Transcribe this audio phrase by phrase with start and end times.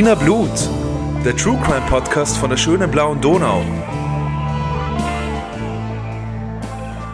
[0.00, 0.48] Wiener Blut,
[1.26, 3.62] der True Crime Podcast von der schönen blauen Donau.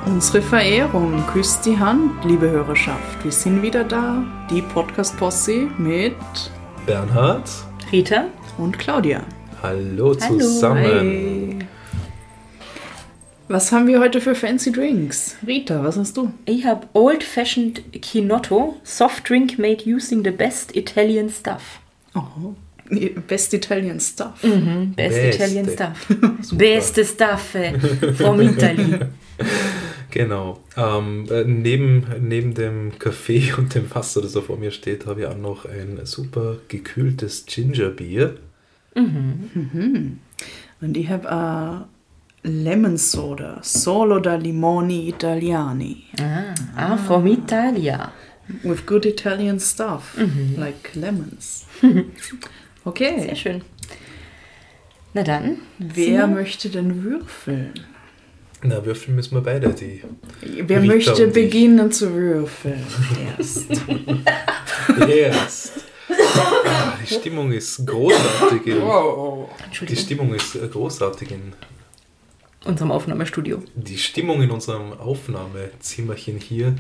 [0.06, 3.24] Unsere Verehrung küsst die Hand, liebe Hörerschaft.
[3.24, 4.22] Wir sind wieder da,
[4.52, 6.14] die Podcast-Posse mit
[6.86, 7.50] Bernhard
[7.90, 9.24] Rita und Claudia.
[9.64, 10.84] Hallo zusammen.
[10.84, 11.58] Hey.
[13.48, 15.34] Was haben wir heute für fancy Drinks?
[15.44, 16.32] Rita, was hast du?
[16.44, 21.80] Ich habe Old Fashioned Kinotto, soft drink made using the best Italian stuff.
[22.14, 22.54] Oh,
[23.26, 24.42] best Italian stuff.
[24.42, 25.44] Mhm, best Beste.
[25.44, 26.06] Italian stuff.
[26.52, 27.78] Beste stuff äh,
[28.14, 28.98] from Italy.
[30.16, 30.60] Genau.
[30.78, 35.20] Ähm, äh, neben, neben dem Kaffee und dem Wasser, das da vor mir steht, habe
[35.20, 38.38] ich auch noch ein super gekühltes Gingerbier.
[38.94, 40.20] Und
[40.80, 41.86] ich habe
[42.44, 46.04] äh, Lemon Soda, Solo da Limoni Italiani.
[46.18, 48.12] Ah, ah, from Italia.
[48.62, 50.16] With good Italian stuff,
[50.56, 51.66] like lemons.
[52.86, 53.62] Okay, Sehr schön.
[55.12, 55.58] Na dann.
[55.78, 57.72] wer möchte denn würfeln?
[58.62, 60.02] Na, würfeln müssen wir beide, die.
[60.40, 61.44] Wer Rita möchte und ich.
[61.44, 62.80] beginnen zu würfeln
[63.26, 63.70] erst?
[66.08, 68.66] Ah, die Stimmung ist großartig.
[68.66, 69.48] In, wow.
[69.88, 69.96] die.
[69.96, 71.52] Stimmung ist großartig in
[72.64, 73.62] Unserem Aufnahmestudio.
[73.74, 76.74] Die Stimmung in unserem Aufnahmezimmerchen hier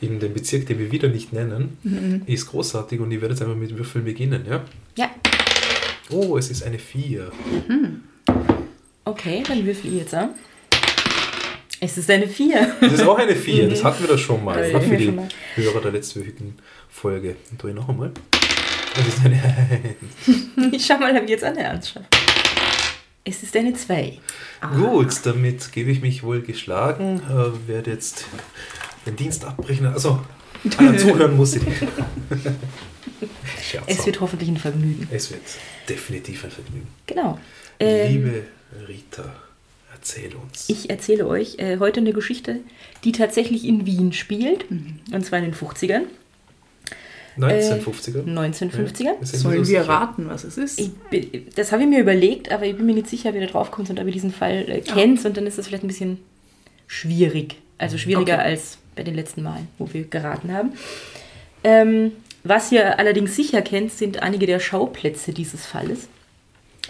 [0.00, 3.56] in dem Bezirk, den wir wieder nicht nennen, ist großartig und ich werde jetzt einfach
[3.56, 4.64] mit Würfeln beginnen, ja?
[4.96, 5.10] Ja.
[6.10, 7.30] Oh, es ist eine 4.
[9.04, 10.30] Okay, dann würfel ich jetzt an.
[11.80, 12.76] Es ist eine 4.
[12.80, 14.56] Das ist auch eine 4, das hatten wir doch schon mal.
[14.62, 15.28] Das hatten für die mal.
[15.54, 16.54] Hörer der letztwöchigen
[16.88, 17.36] Folge.
[17.50, 18.10] Und tue ich noch einmal.
[18.94, 19.40] Das ist eine
[20.26, 20.72] 1.
[20.74, 22.06] Ich schau mal, ob ich jetzt eine Ernst schaffe.
[23.24, 24.18] Es ist eine 2.
[24.76, 27.20] Gut, damit gebe ich mich wohl geschlagen.
[27.28, 28.26] Äh, werde jetzt
[29.06, 29.86] den Dienst abbrechen.
[29.86, 30.22] Also,
[30.80, 31.62] ja, zuhören muss ich.
[33.86, 35.08] Es wird hoffentlich ein Vergnügen.
[35.10, 35.40] es wird
[35.88, 36.86] definitiv ein Vergnügen.
[37.06, 37.38] Genau.
[37.80, 38.42] Ähm, Liebe
[38.86, 39.34] Rita,
[39.92, 40.68] erzähl uns.
[40.68, 42.60] Ich erzähle euch äh, heute eine Geschichte,
[43.02, 44.66] die tatsächlich in Wien spielt.
[44.70, 46.02] Und zwar in den 50ern,
[47.38, 48.24] 1950er.
[48.24, 49.02] 1950er.
[49.02, 49.88] Ja, Sollen uns wir sicher.
[49.88, 50.78] raten, was es ist?
[50.80, 53.46] Ich, bin- das habe ich mir überlegt, aber ich bin mir nicht sicher, wie ihr
[53.48, 55.24] drauf kommt und ob ihr diesen Fall äh, kennt.
[55.24, 56.18] Und dann ist das vielleicht ein bisschen
[56.86, 57.56] schwierig.
[57.78, 58.42] Also schwieriger Okay.
[58.50, 60.72] als bei den letzten Malen, wo wir geraten haben.
[61.62, 62.12] Ähm,
[62.42, 66.08] was ihr allerdings sicher kennt, sind einige der Schauplätze dieses Falles.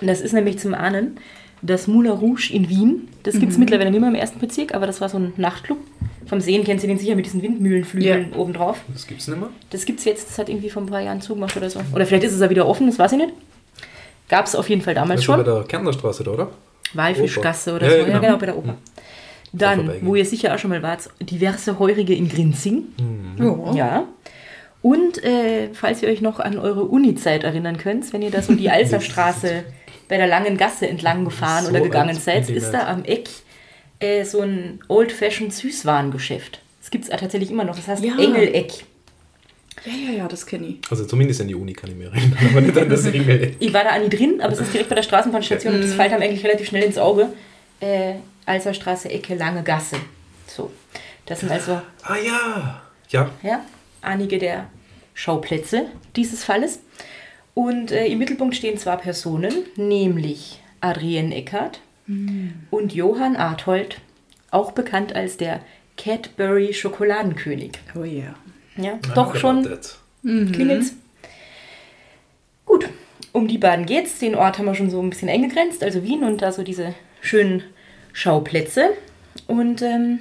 [0.01, 1.19] Und das ist nämlich zum Ahnen
[1.63, 3.09] das Moulin Rouge in Wien.
[3.23, 5.79] Das gibt es mittlerweile nicht mehr im ersten Bezirk, aber das war so ein Nachtclub.
[6.27, 8.37] Vom Sehen kennt ihr den sicher mit diesen Windmühlenflügeln Ja.
[8.37, 8.81] obendrauf.
[8.93, 9.51] Das gibt's nicht mehr?
[9.71, 11.81] Das gibt es jetzt, das hat irgendwie vor ein paar Jahren zugemacht oder so.
[11.95, 13.33] Oder vielleicht ist es ja wieder offen, das weiß ich nicht.
[14.29, 15.55] Gab es auf jeden Fall damals Das war bei schon.
[15.55, 16.51] der Kärntnerstraße, da, oder?
[16.95, 17.97] Walfischgasse oder Ja, so.
[17.97, 18.21] ja, Ja, genau.
[18.21, 18.75] genau, bei der Oper.
[19.57, 22.85] Dann, wo ihr sicher auch schon mal wart, diverse Heurige in Grinzing.
[23.39, 23.75] Ja.
[23.75, 24.09] Ja.
[24.83, 28.55] Und äh, falls ihr euch noch an eure Uni-Zeit erinnern könnt, wenn ihr da so
[28.55, 29.65] die Alserstraße
[30.09, 33.29] bei der langen Gasse entlang gefahren So oder gegangen seid, ist da am Eck
[34.01, 36.61] äh, so ein Old-Fashioned Süßwarengeschäft.
[36.81, 37.77] Das gibt es tatsächlich immer noch.
[37.77, 38.19] Das heißt Ja.
[38.19, 38.85] Engeleck.
[39.87, 40.77] Ja, ja, ja, das kenne ich.
[40.91, 43.55] Also zumindest an die Uni kann ich mir erinnern, aber nicht an das Engel.
[43.59, 46.13] Ich war da nie drin, aber es ist direkt bei der Straßenbahnstation und das fällt
[46.13, 47.29] einem eigentlich relativ schnell ins Auge.
[47.81, 48.15] Äh,
[48.47, 49.97] Alserstraße, Ecke, Lange Gasse.
[50.47, 50.71] So.
[51.27, 52.83] Das sind also Ah ja!
[53.09, 53.65] Ja, ja,
[54.03, 54.67] einige der
[55.15, 56.81] Schauplätze dieses Falles.
[57.55, 61.81] Und äh, im Mittelpunkt stehen zwei Personen, nämlich Adrienne Eckert
[62.71, 64.01] und Johann Arthold,
[64.51, 65.61] auch bekannt als der
[65.97, 67.73] Cadbury Schokoladenkönig.
[67.95, 68.35] Oh yeah.
[68.77, 69.99] Ja, doch schon erwartet.
[70.23, 70.95] klingelt's.
[72.67, 72.89] Gut,
[73.33, 74.19] um die beiden geht's.
[74.19, 76.95] Den Ort haben wir schon so ein bisschen eingegrenzt, also Wien und da so diese
[77.23, 77.63] schönen
[78.15, 78.91] Schauplätze.
[79.47, 80.21] Und ähm,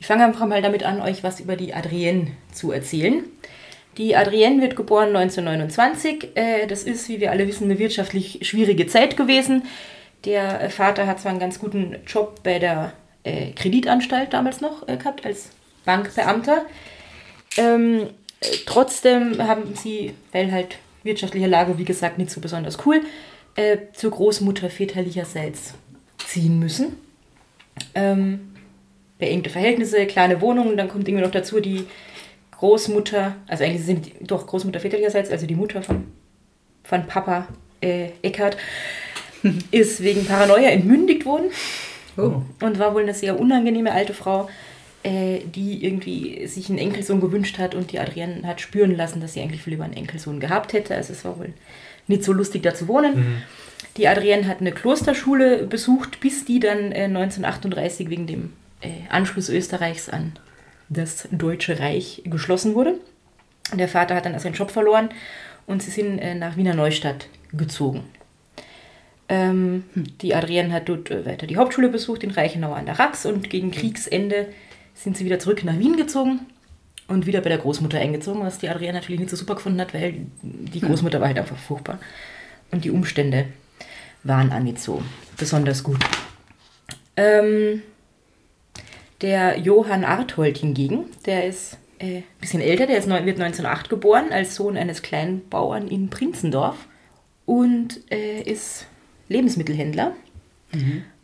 [0.00, 3.24] ich fange einfach mal damit an, euch was über die Adrienne zu erzählen.
[3.98, 6.36] Die Adrienne wird geboren 1929.
[6.36, 9.64] Äh, das ist, wie wir alle wissen, eine wirtschaftlich schwierige Zeit gewesen.
[10.24, 12.92] Der äh, Vater hat zwar einen ganz guten Job bei der
[13.24, 15.50] äh, Kreditanstalt damals noch gehabt, als
[15.84, 16.64] Bankbeamter.
[17.56, 18.08] Ähm,
[18.40, 23.00] äh, trotzdem haben sie, weil halt wirtschaftliche Lage, wie gesagt, nicht so besonders cool,
[23.94, 25.72] zur Großmutter väterlicherseits
[26.26, 26.96] ziehen müssen.
[27.94, 28.52] Ähm,
[29.18, 31.84] beengte Verhältnisse, kleine Wohnungen, dann kommt irgendwie noch dazu die
[32.52, 36.04] Großmutter, also eigentlich sind die, doch Großmutter väterlicherseits, also die Mutter von,
[36.84, 37.48] von Papa
[37.80, 38.56] äh, Eckhardt,
[39.70, 41.50] ist wegen Paranoia entmündigt worden
[42.18, 42.42] Oh.
[42.62, 44.48] und war wohl eine sehr unangenehme alte Frau,
[45.02, 49.34] äh, die irgendwie sich einen Enkelsohn gewünscht hat und die Adrienne hat spüren lassen, dass
[49.34, 50.94] sie eigentlich viel lieber einen Enkelsohn gehabt hätte.
[50.94, 51.52] Also es war wohl
[52.06, 53.42] nicht so lustig, da zu wohnen.
[53.96, 59.48] Die Adrienne hat eine Klosterschule besucht, bis die dann äh, 1938 wegen dem äh, Anschluss
[59.48, 60.32] Österreichs an
[60.88, 62.94] das Deutsche Reich geschlossen wurde.
[63.74, 65.08] Der Vater hat dann also seinen Job verloren
[65.66, 68.04] und sie sind äh, nach Wiener Neustadt gezogen.
[69.28, 69.84] Ähm,
[70.20, 73.50] Die Adrienne hat dort äh, weiter die Hauptschule besucht, in Reichenau an der Rax und
[73.50, 74.48] gegen Kriegsende
[74.94, 76.40] sind sie wieder zurück nach Wien gezogen
[77.08, 79.94] und wieder bei der Großmutter eingezogen, was die Adrienne natürlich nicht so super gefunden hat,
[79.94, 81.98] weil die Großmutter war halt einfach furchtbar.
[82.70, 83.46] Und die Umstände
[84.24, 85.02] waren auch nicht so
[85.36, 85.98] besonders gut.
[87.16, 87.82] Ähm,
[89.20, 94.32] der Johann Arthold hingegen, der ist äh, ein bisschen älter, der ist, wird 1908 geboren,
[94.32, 96.76] als Sohn eines Kleinbauern in Prinzendorf
[97.46, 98.86] und äh, ist
[99.28, 100.12] Lebensmittelhändler.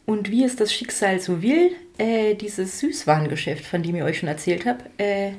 [0.06, 4.28] Und wie es das Schicksal so will, äh, dieses Süßwarengeschäft, von dem ich euch schon
[4.28, 5.32] erzählt habe, äh,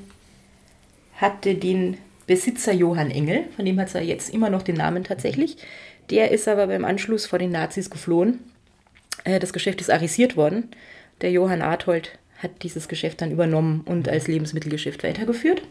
[1.23, 1.97] hatte den
[2.27, 5.57] Besitzer Johann Engel, von dem hat er jetzt immer noch den Namen tatsächlich.
[6.09, 8.39] Der ist aber beim Anschluss vor den Nazis geflohen.
[9.23, 10.69] Äh, das Geschäft ist arisiert worden.
[11.21, 15.61] Der Johann Arthold hat dieses Geschäft dann übernommen und als Lebensmittelgeschäft weitergeführt.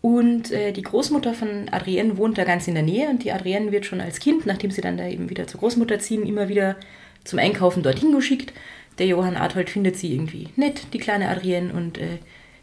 [0.00, 3.70] Und äh, die Großmutter von Adrienne wohnt da ganz in der Nähe und die Adrienne
[3.70, 6.76] wird schon als Kind, nachdem sie dann da eben wieder zur Großmutter ziehen, immer wieder
[7.24, 8.54] zum Einkaufen dorthin geschickt.
[8.98, 12.18] Der Johann Arthold findet sie irgendwie nett, die kleine Adrienne, und äh,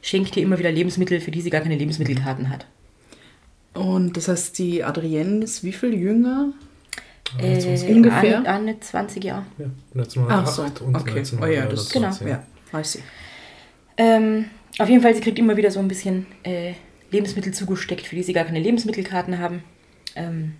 [0.05, 2.67] schenkt ihr immer wieder Lebensmittel, für die sie gar keine Lebensmittelkarten hat.
[3.73, 6.53] Und das heißt, die Adrienne ist wie viel jünger?
[7.39, 8.37] Äh, ungefähr?
[8.47, 9.45] An, an 20 Jahre.
[9.57, 9.65] Ja,
[9.95, 11.23] 1908 Ach so, und okay.
[11.41, 12.19] Oh ja, das- 1929.
[12.19, 12.29] genau.
[12.29, 13.03] Ja, weiß ich.
[13.97, 14.45] Ähm,
[14.77, 16.73] auf jeden Fall, sie kriegt immer wieder so ein bisschen äh,
[17.09, 19.63] Lebensmittel zugesteckt, für die sie gar keine Lebensmittelkarten haben.
[20.15, 20.53] Ähm,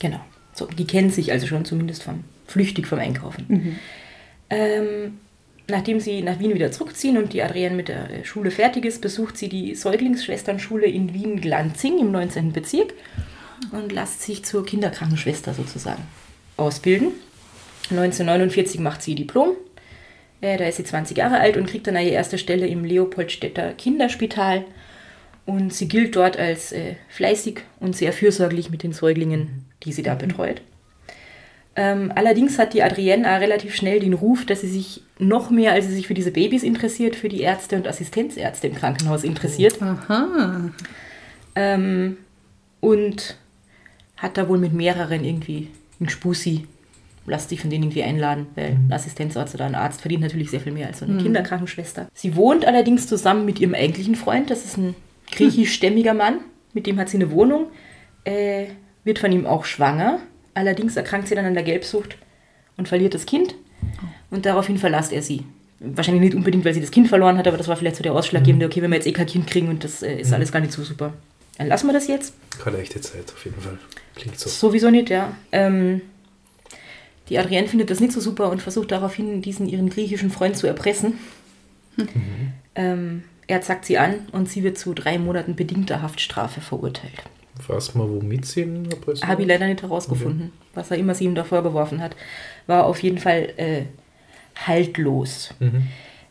[0.00, 0.20] genau.
[0.54, 3.78] So, die kennen sich also schon zumindest vom flüchtig vom Einkaufen.
[4.50, 5.18] Ähm,
[5.68, 9.00] nachdem sie nach Wien wieder zurückziehen und die Adrienne mit der äh, Schule fertig ist,
[9.00, 12.52] besucht sie die Säuglingsschwesternschule in Wien-Glanzing im 19.
[12.52, 12.94] Bezirk
[13.70, 16.02] und lässt sich zur Kinderkrankenschwester sozusagen
[16.56, 17.12] ausbilden.
[17.90, 19.50] 1949 macht sie ihr Diplom.
[20.40, 23.72] Äh, da ist sie 20 Jahre alt und kriegt dann ihre erste Stelle im Leopoldstädter
[23.74, 24.64] Kinderspital.
[25.44, 30.02] Und sie gilt dort als äh, fleißig und sehr fürsorglich mit den Säuglingen, die sie
[30.02, 30.62] da betreut.
[31.74, 35.72] Ähm, allerdings hat die Adrienne auch relativ schnell den Ruf, dass sie sich noch mehr,
[35.72, 39.80] als sie sich für diese Babys interessiert, für die Ärzte und Assistenzärzte im Krankenhaus interessiert.
[39.80, 40.70] Aha.
[41.54, 42.18] Ähm,
[42.80, 43.36] und
[44.18, 46.66] hat da wohl mit mehreren irgendwie einen Spusi.
[47.24, 50.60] Lass dich von denen irgendwie einladen, weil ein Assistenzarzt oder ein Arzt verdient natürlich sehr
[50.60, 52.08] viel mehr als so eine Kinderkrankenschwester.
[52.12, 54.94] Sie wohnt allerdings zusammen mit ihrem eigentlichen Freund, das ist ein
[55.30, 56.40] griechischstämmiger Mann,
[56.72, 57.66] mit dem hat sie eine Wohnung,
[58.24, 58.66] äh,
[59.04, 60.18] wird von ihm auch schwanger.
[60.54, 62.16] Allerdings erkrankt sie dann an der Gelbsucht
[62.76, 63.54] und verliert das Kind.
[64.30, 65.44] Und daraufhin verlässt er sie.
[65.80, 68.12] Wahrscheinlich nicht unbedingt, weil sie das Kind verloren hat, aber das war vielleicht so der
[68.12, 70.60] Ausschlaggebende, okay, wenn wir jetzt eh kein Kind kriegen und das äh, ist alles gar
[70.60, 71.12] nicht so super.
[71.58, 72.34] Dann lassen wir das jetzt.
[72.62, 73.78] Keine echte Zeit auf jeden Fall.
[74.14, 74.48] Klingt so.
[74.48, 75.36] Sowieso nicht, ja.
[75.50, 76.02] Ähm,
[77.28, 80.66] die Adrienne findet das nicht so super und versucht daraufhin, diesen ihren griechischen Freund zu
[80.66, 81.18] erpressen.
[82.74, 87.22] Ähm, er zackt sie an und sie wird zu drei Monaten bedingter Haftstrafe verurteilt.
[87.68, 89.26] Weiß man, womit sie ihn erpressen?
[89.26, 92.16] Habe ich leider nicht herausgefunden, was er immer sie ihm da vorgeworfen hat.
[92.66, 93.82] War auf jeden Fall äh,
[94.66, 95.54] haltlos.
[95.60, 95.88] Mhm.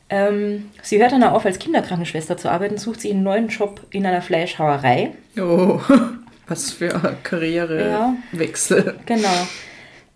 [0.09, 4.05] Ähm, sie hört dann auf, als Kinderkrankenschwester zu arbeiten, sucht sie einen neuen Job in
[4.05, 5.11] einer Fleischhauerei.
[5.37, 5.79] Oh,
[6.47, 8.95] was für ein Karrierewechsel.
[9.05, 9.47] Genau.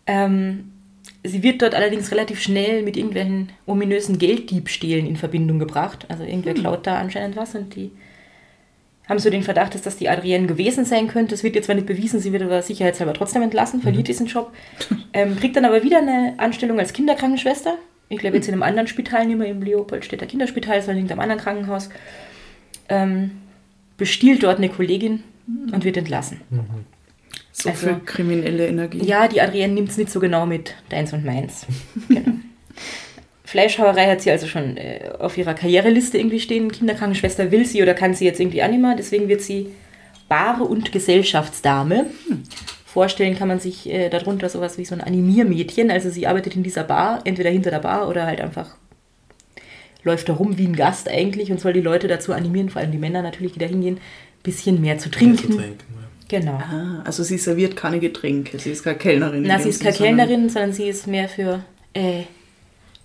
[0.06, 0.72] Ähm,
[1.24, 6.06] sie wird dort allerdings relativ schnell mit irgendwelchen ominösen Gelddiebstählen in Verbindung gebracht.
[6.10, 7.92] Also irgendwer klaut da anscheinend was und die
[9.08, 11.32] haben so den Verdacht, dass das die Adrienne gewesen sein könnte.
[11.36, 14.52] Das wird jetzt zwar nicht bewiesen, sie wird aber sicherheitshalber trotzdem entlassen, verliert diesen Job,
[15.14, 17.78] ähm, kriegt dann aber wieder eine Anstellung als Kinderkrankenschwester.
[18.10, 21.20] Ich glaube jetzt in einem anderen Spital, nicht mehr im Leopoldstädter Kinderspital, sondern in einem
[21.20, 21.90] anderen Krankenhaus.
[22.90, 23.32] Ähm,
[23.98, 25.24] bestiehlt dort eine Kollegin
[25.72, 26.42] und wird entlassen.
[27.52, 29.04] So Also- viel kriminelle Energie.
[29.06, 31.66] Ja, die Adrienne nimmt es nicht so genau mit deins und meins.
[32.10, 32.32] Genau.
[33.46, 36.72] Fleischhauerei hat sie also schon äh, auf ihrer Karriereliste irgendwie stehen.
[36.72, 38.96] Kinderkrankenschwester will sie oder kann sie jetzt irgendwie mehr.
[38.98, 39.68] Deswegen wird sie
[40.28, 42.08] Bare- und Gesellschaftsdame.
[42.86, 45.92] Vorstellen kann man sich äh, darunter sowas wie so ein Animiermädchen.
[45.92, 48.76] Also sie arbeitet in dieser Bar, entweder hinter der Bar oder halt einfach
[50.06, 52.92] läuft da rum wie ein Gast eigentlich und soll die Leute dazu animieren, vor allem
[52.92, 55.58] die Männer natürlich, die da hingehen, ein bisschen mehr zu Zu trinken.
[55.58, 55.78] trinken,
[56.30, 56.40] ja.
[56.40, 56.54] Genau.
[56.54, 59.42] Ah, also sie serviert keine Getränke, sie ist keine Kellnerin.
[59.44, 62.22] in Na, sie ist keine Kellnerin, sondern sie ist mehr für äh,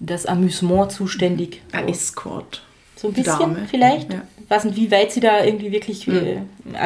[0.00, 1.61] das Amüsement zuständig.
[1.73, 2.62] Ein Escort.
[2.97, 3.66] so ein bisschen Dame.
[3.71, 4.12] vielleicht.
[4.12, 4.23] Ja.
[4.49, 6.40] weiß nicht, wie weit sie da irgendwie wirklich äh,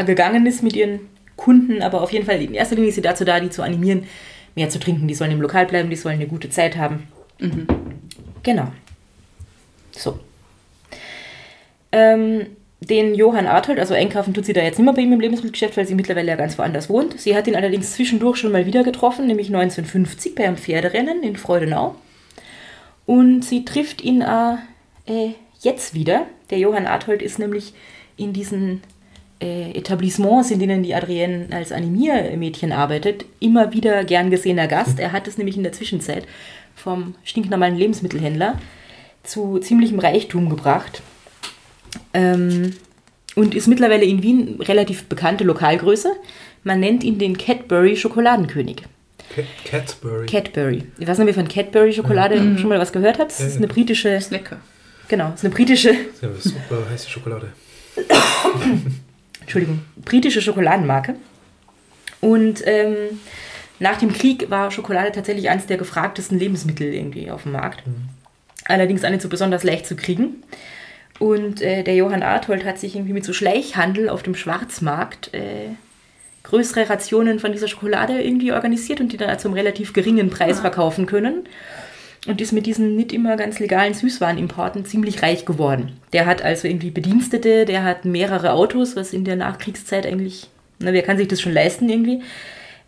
[0.05, 1.01] gegangen ist mit ihren
[1.37, 4.05] Kunden, aber auf jeden Fall in erster Linie ist sie dazu da, die zu animieren,
[4.55, 5.09] mehr zu trinken.
[5.09, 7.05] Die sollen im Lokal bleiben, die sollen eine gute Zeit haben.
[8.43, 8.73] Genau.
[9.93, 10.19] So.
[11.91, 12.47] Ähm,
[12.81, 15.77] den Johann Arthold, also einkaufen tut sie da jetzt nicht mehr bei ihm im Lebensmittelgeschäft,
[15.77, 17.19] weil sie mittlerweile ja ganz woanders wohnt.
[17.21, 21.37] Sie hat ihn allerdings zwischendurch schon mal wieder getroffen, nämlich 1950 bei einem Pferderennen in
[21.37, 21.97] Freudenau.
[23.07, 24.57] Und sie trifft ihn äh,
[25.07, 26.27] äh, jetzt wieder.
[26.51, 27.75] Der Johann Arthold ist nämlich
[28.17, 28.83] in diesen
[29.41, 34.99] äh, Etablissements, in denen die Adrienne als Animiermädchen arbeitet, immer wieder gern gesehener Gast.
[34.99, 36.27] Er hat es nämlich in der Zwischenzeit
[36.75, 38.59] vom stinknormalen Lebensmittelhändler
[39.23, 41.03] zu ziemlichem Reichtum gebracht.
[42.13, 42.75] Ähm,
[43.35, 46.15] und ist mittlerweile in Wien relativ bekannte Lokalgröße.
[46.63, 48.83] Man nennt ihn den Cadbury Schokoladenkönig.
[49.65, 50.27] Cadbury.
[50.27, 50.85] Cadbury.
[50.99, 52.59] Ich weiß nicht, ob ihr von Cadbury Schokolade mhm.
[52.59, 53.31] schon mal was gehört habt.
[53.31, 54.11] Das ist eine britische.
[54.11, 54.59] Ist lecker.
[55.09, 55.93] Genau, das ist eine britische.
[56.21, 57.53] Ja, super heiße Schokolade.
[59.41, 61.15] Entschuldigung, britische Schokoladenmarke.
[62.21, 63.21] Und ähm,
[63.79, 67.87] nach dem Krieg war Schokolade tatsächlich eines der gefragtesten Lebensmittel irgendwie auf dem Markt.
[67.87, 68.09] Mhm.
[68.65, 70.43] Allerdings auch nicht so besonders leicht zu kriegen.
[71.19, 75.69] Und äh, der Johann Arthold hat sich irgendwie mit so Schleichhandel auf dem Schwarzmarkt äh,
[76.45, 80.63] größere Rationen von dieser Schokolade irgendwie organisiert und die dann zum relativ geringen Preis ah.
[80.63, 81.45] verkaufen können.
[82.27, 85.93] Und ist mit diesen nicht immer ganz legalen Süßwarenimporten ziemlich reich geworden.
[86.15, 90.49] Der hat also irgendwie Bedienstete, der hat mehrere Autos, was in der Nachkriegszeit eigentlich,
[90.79, 92.23] na, wer kann sich das schon leisten irgendwie.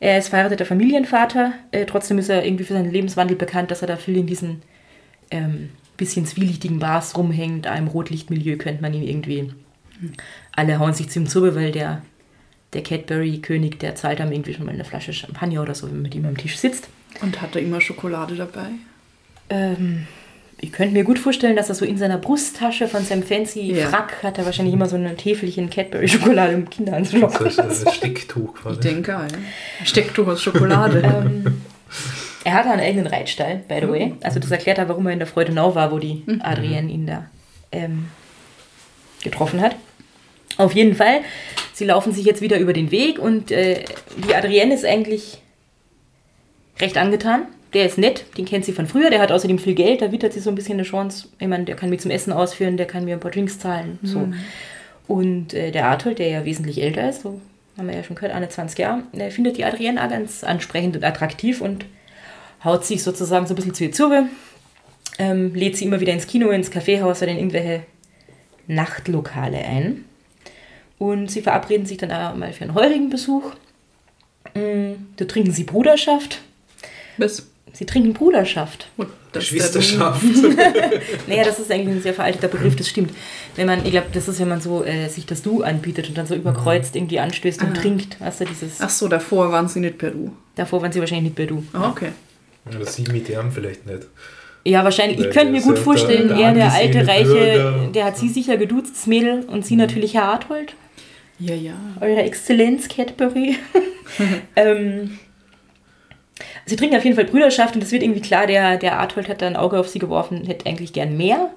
[0.01, 3.89] Er ist verheirateter Familienvater, äh, trotzdem ist er irgendwie für seinen Lebenswandel bekannt, dass er
[3.89, 4.63] da viel in diesen
[5.31, 7.67] ähm, bisschen zwielichtigen Bars rumhängt.
[7.67, 9.53] Im Rotlichtmilieu könnte man ihn irgendwie.
[10.53, 12.03] Alle hauen sich zu ihm zu, weil der,
[12.77, 16.03] der Cadbury-König, der zahlt einem irgendwie schon mal eine Flasche Champagner oder so, wenn man
[16.03, 16.89] mit ihm am Tisch sitzt.
[17.23, 18.67] Und hat er immer Schokolade dabei?
[19.49, 20.07] Ähm,
[20.59, 23.89] ich könnte mir gut vorstellen, dass er so in seiner Brusttasche von seinem fancy ja.
[23.89, 27.33] Frack hat er wahrscheinlich immer so ein Täfelchen Cadbury-Schokolade im Kinderanzug.
[27.39, 28.75] Das ist ein Stecktuch quasi.
[28.77, 29.27] Ich denke, ja.
[29.85, 31.03] Stecktuch aus Schokolade.
[31.05, 31.63] ähm,
[32.45, 34.15] er hatte einen eigenen Reitstall, by the way.
[34.23, 36.43] Also das erklärt er, warum er in der Freudenau war, wo die mhm.
[36.43, 37.27] Adrienne ihn da
[37.73, 38.07] ähm,
[39.23, 39.77] getroffen hat.
[40.59, 41.21] Auf jeden Fall,
[41.77, 43.85] sie laufen sich jetzt wieder über den Weg und äh,
[44.27, 45.43] die Adrienne ist eigentlich
[46.81, 47.43] recht angetan.
[47.75, 50.33] Der ist nett, den kennt sie von früher, der hat außerdem viel Geld, da wittert
[50.33, 51.29] sie so ein bisschen eine Chance.
[51.39, 53.99] Ich meine, der kann mir zum Essen ausführen, der kann mir ein paar Drinks zahlen.
[54.03, 54.21] So.
[54.21, 54.35] Mhm.
[55.07, 57.43] Und äh, der Arthold, der ja wesentlich älter ist, so
[57.77, 60.97] haben wir ja schon gehört, eine 20 Jahre, der findet die Adrienne auch ganz ansprechend
[60.97, 61.85] und attraktiv und
[62.65, 64.11] haut sich sozusagen so ein bisschen zu ihr zu,
[65.19, 67.83] ähm, lädt sie immer wieder ins Kino, ins Kaffeehaus oder in irgendwelche
[68.67, 70.07] Nachtlokale ein.
[70.99, 73.53] Und sie verabreden sich dann auch mal für einen heurigen Besuch.
[74.55, 76.41] Mm, da trinken sie Bruderschaft.
[77.19, 77.47] Was?
[77.73, 78.89] Sie trinken Bruderschaft.
[79.33, 80.23] Geschwisterschaft.
[81.27, 83.13] naja, das ist eigentlich ein sehr veralteter Begriff, das stimmt.
[83.55, 86.17] Wenn man, ich glaube, das ist, wenn man so äh, sich das Du anbietet und
[86.17, 87.81] dann so überkreuzt irgendwie anstößt und ah.
[87.81, 88.17] trinkt.
[88.21, 88.81] Hast du dieses.
[88.81, 90.33] Ach so, davor waren sie nicht per Du.
[90.55, 91.63] Davor waren sie wahrscheinlich nicht per Du.
[91.75, 92.13] Oh, okay.
[92.71, 94.07] Ja, das sie mit ihm vielleicht nicht.
[94.65, 95.21] Ja, wahrscheinlich.
[95.21, 97.89] Ich könnte mir gut vorstellen, der, er, der alte Reiche, Bürger.
[97.95, 99.81] der hat sie sicher geduzt, das Mädel, und sie mhm.
[99.81, 100.75] natürlich Herr Arthold.
[101.39, 101.75] Ja, ja.
[102.01, 103.57] Eure Exzellenz Cadbury.
[104.57, 105.19] ähm,
[106.65, 109.43] sie trinken auf jeden Fall Brüderschaft und es wird irgendwie klar, der, der Arthold hat
[109.43, 111.51] da ein Auge auf sie geworfen, hätte eigentlich gern mehr.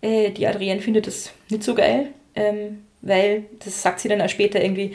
[0.00, 4.28] Äh, die Adrienne findet das nicht so geil, ähm, weil, das sagt sie dann auch
[4.28, 4.94] später irgendwie,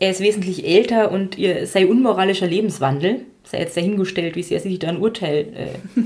[0.00, 4.70] er ist wesentlich älter und ihr sei unmoralischer Lebenswandel sei jetzt dahingestellt, wie sehr sie
[4.70, 6.00] sich da ein Urteil äh,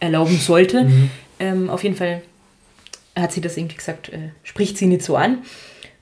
[0.00, 0.84] erlauben sollte.
[0.84, 1.10] Mhm.
[1.38, 2.22] Ähm, auf jeden Fall
[3.16, 5.38] hat sie das irgendwie gesagt, äh, spricht sie nicht so an.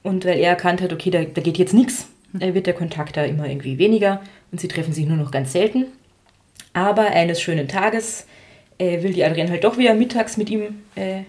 [0.07, 2.07] Und weil er erkannt hat, okay, da, da geht jetzt nichts,
[2.39, 4.21] äh, wird der Kontakt da immer irgendwie weniger
[4.53, 5.87] und sie treffen sich nur noch ganz selten.
[6.75, 8.25] Aber eines schönen Tages
[8.79, 11.23] äh, will die Adrienne halt doch wieder mittags mit ihm äh,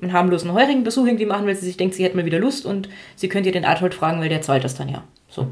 [0.00, 2.64] einen harmlosen heurigen Besuch irgendwie machen, weil sie sich denkt, sie hätte mal wieder Lust
[2.64, 5.04] und sie könnte ihr den Arthold fragen, weil der zahlt das dann ja.
[5.28, 5.48] So.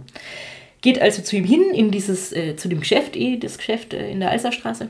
[0.80, 4.10] Geht also zu ihm hin, in dieses, äh, zu dem Geschäft, eh, das Geschäft äh,
[4.10, 4.88] in der Alserstraße.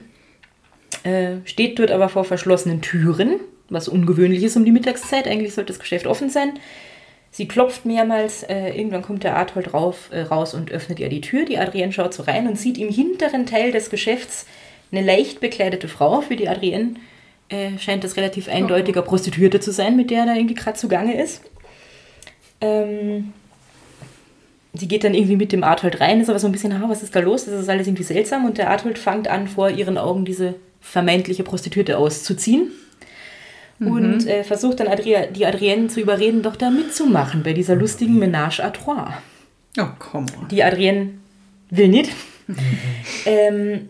[1.03, 5.27] Äh, steht dort aber vor verschlossenen Türen, was ungewöhnlich ist um die Mittagszeit.
[5.27, 6.53] Eigentlich sollte das Geschäft offen sein.
[7.35, 11.23] Sie klopft mehrmals, äh, irgendwann kommt der Arthold rauf, äh, raus und öffnet ihr die
[11.23, 11.47] Tür.
[11.47, 14.47] Die Adrienne schaut so rein und sieht im hinteren Teil des Geschäfts
[14.93, 16.21] eine leicht bekleidete Frau.
[16.21, 16.97] Für die Adrienne
[17.49, 21.19] äh, scheint das relativ eindeutiger Prostituierte zu sein, mit der er da irgendwie gerade zugange
[21.21, 21.41] ist.
[22.61, 23.33] Ähm,
[24.75, 27.03] sie geht dann irgendwie mit dem Arthold rein, ist aber so ein bisschen, ha, was
[27.03, 27.47] ist da los?
[27.47, 28.45] Das ist alles irgendwie seltsam.
[28.45, 32.73] Und der Arthold fängt an, vor ihren Augen diese vermeintliche Prostituierte auszuziehen.
[33.83, 33.91] Mhm.
[33.91, 38.23] Und äh, versucht dann Adria die Adrienne zu überreden, doch da mitzumachen bei dieser lustigen
[38.23, 39.15] Ménage à trois.
[39.79, 40.27] Oh, komm.
[40.51, 41.11] Die Adrienne
[41.71, 42.11] will nicht.
[42.47, 42.57] Mhm.
[43.27, 43.89] ähm,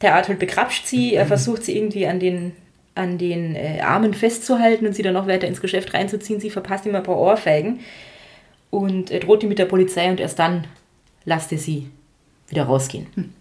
[0.00, 2.52] der Arthold bekrapscht sie, er versucht sie irgendwie an den,
[2.94, 6.40] an den äh, Armen festzuhalten und sie dann noch weiter ins Geschäft reinzuziehen.
[6.40, 7.80] Sie verpasst ihm ein paar Ohrfeigen
[8.70, 10.66] und er droht die mit der Polizei und erst dann
[11.24, 11.90] lasst er sie
[12.48, 13.06] wieder rausgehen.
[13.14, 13.32] Hm.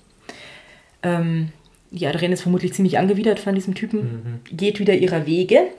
[1.01, 1.49] Ähm,
[1.91, 4.55] die Adrienne ist vermutlich ziemlich angewidert von diesem Typen, mhm.
[4.55, 5.69] geht wieder ihrer Wege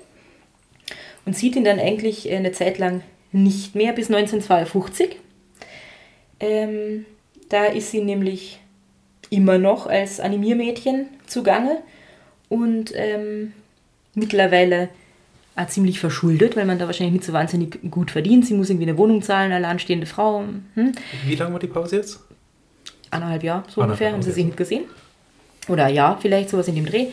[1.26, 5.16] und sieht ihn dann eigentlich eine Zeit lang nicht mehr bis 1952.
[6.40, 7.04] Ähm,
[7.48, 8.60] da ist sie nämlich
[9.28, 11.78] immer noch als Animiermädchen zugange
[12.48, 13.52] und ähm,
[14.14, 14.88] mittlerweile
[15.56, 18.46] auch ziemlich verschuldet, weil man da wahrscheinlich nicht so wahnsinnig gut verdient.
[18.46, 20.44] Sie muss irgendwie eine Wohnung zahlen, alleinstehende Frau.
[20.74, 20.92] Hm?
[21.26, 22.20] Wie lange war die Pause jetzt?
[23.10, 24.84] Eineinhalb Jahre, so Eineinhalb ungefähr, haben sie sich nicht gesehen.
[25.68, 27.08] Oder ja, vielleicht sowas in dem Dreh.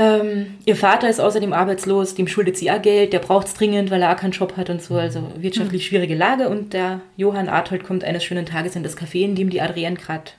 [0.00, 3.90] Ähm, ihr Vater ist außerdem arbeitslos, dem schuldet sie auch Geld, der braucht es dringend,
[3.90, 6.48] weil er auch keinen Job hat und so, also wirtschaftlich schwierige Lage.
[6.48, 9.96] Und der Johann Arthold kommt eines schönen Tages in das Café, in dem die Adrienne
[9.96, 10.30] gerade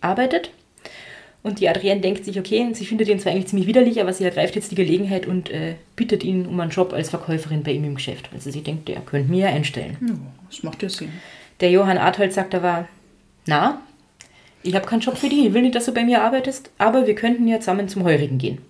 [0.00, 0.52] arbeitet.
[1.42, 4.24] Und die Adrienne denkt sich, okay, sie findet ihn zwar eigentlich ziemlich widerlich, aber sie
[4.24, 7.84] ergreift jetzt die Gelegenheit und äh, bittet ihn um einen Job als Verkäuferin bei ihm
[7.84, 8.30] im Geschäft.
[8.32, 9.98] Also sie denkt, der könnte mir ja einstellen.
[10.00, 10.14] Ja,
[10.48, 11.10] das macht ja Sinn.
[11.60, 12.88] Der Johann Arthold sagt aber,
[13.44, 13.82] na,
[14.62, 17.06] ich habe keinen Job für dich, ich will nicht, dass du bei mir arbeitest, aber
[17.06, 18.60] wir könnten ja zusammen zum Heurigen gehen.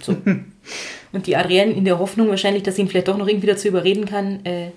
[0.00, 0.16] So.
[1.12, 3.68] Und die Adrienne in der Hoffnung wahrscheinlich, dass sie ihn vielleicht doch noch irgendwie dazu
[3.68, 4.70] überreden kann, äh,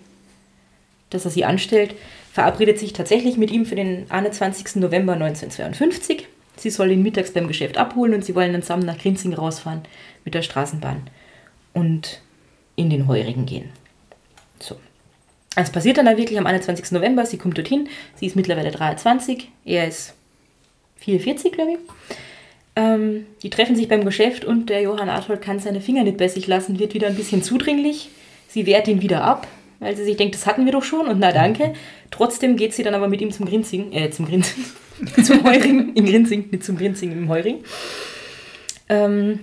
[1.09, 1.95] dass er sie anstellt,
[2.31, 4.75] verabredet sich tatsächlich mit ihm für den 21.
[4.75, 6.27] November 1952.
[6.55, 9.81] Sie soll ihn mittags beim Geschäft abholen und sie wollen dann zusammen nach Grinzing rausfahren
[10.25, 11.01] mit der Straßenbahn
[11.73, 12.21] und
[12.75, 13.69] in den Heurigen gehen.
[14.59, 14.75] So.
[15.55, 16.91] Es passiert dann auch wirklich am 21.
[16.91, 17.25] November.
[17.25, 17.89] Sie kommt dorthin.
[18.15, 19.49] Sie ist mittlerweile 23.
[19.65, 20.13] Er ist
[20.97, 21.77] 44, glaube ich.
[22.79, 26.29] Ähm, die treffen sich beim Geschäft und der Johann Arthold kann seine Finger nicht bei
[26.29, 28.07] sich lassen, wird wieder ein bisschen zudringlich.
[28.47, 29.47] Sie wehrt ihn wieder ab,
[29.79, 31.73] weil sie sich denkt, das hatten wir doch schon und na danke.
[32.09, 34.63] Trotzdem geht sie dann aber mit ihm zum Grinzing, äh, zum Grinzing,
[35.23, 37.57] zum Heuring, in Grinzing, nicht zum Grinzing, im Heuring.
[38.87, 39.39] Ähm,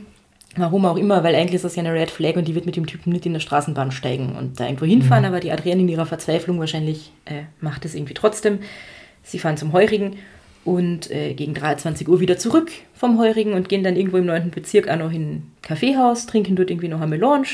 [0.59, 2.77] Warum auch immer, weil eigentlich ist das ja eine Red Flag und die wird mit
[2.77, 5.89] dem Typen nicht in der Straßenbahn steigen und da irgendwo hinfahren, aber die Adrienne in
[5.91, 8.61] ihrer Verzweiflung wahrscheinlich äh, macht es irgendwie trotzdem.
[9.23, 10.17] Sie fahren zum Heurigen
[10.67, 14.51] und äh, gegen 23 Uhr wieder zurück vom Heurigen und gehen dann irgendwo im 9.
[14.51, 17.47] Bezirk auch noch in ein Kaffeehaus, trinken dort irgendwie noch eine Melange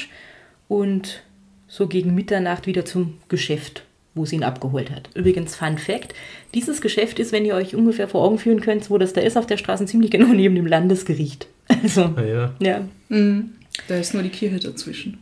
[0.67, 1.23] und
[1.69, 5.11] so gegen Mitternacht wieder zum Geschäft, wo sie ihn abgeholt hat.
[5.15, 6.15] Übrigens, Fun Fact:
[6.55, 9.37] Dieses Geschäft ist, wenn ihr euch ungefähr vor Augen führen könnt, wo das da ist,
[9.37, 11.47] auf der Straße ziemlich genau neben dem Landesgericht.
[11.69, 12.55] Also, Ah ja.
[12.61, 13.51] ja, Mhm.
[13.89, 15.19] Da ist nur die Kirche dazwischen.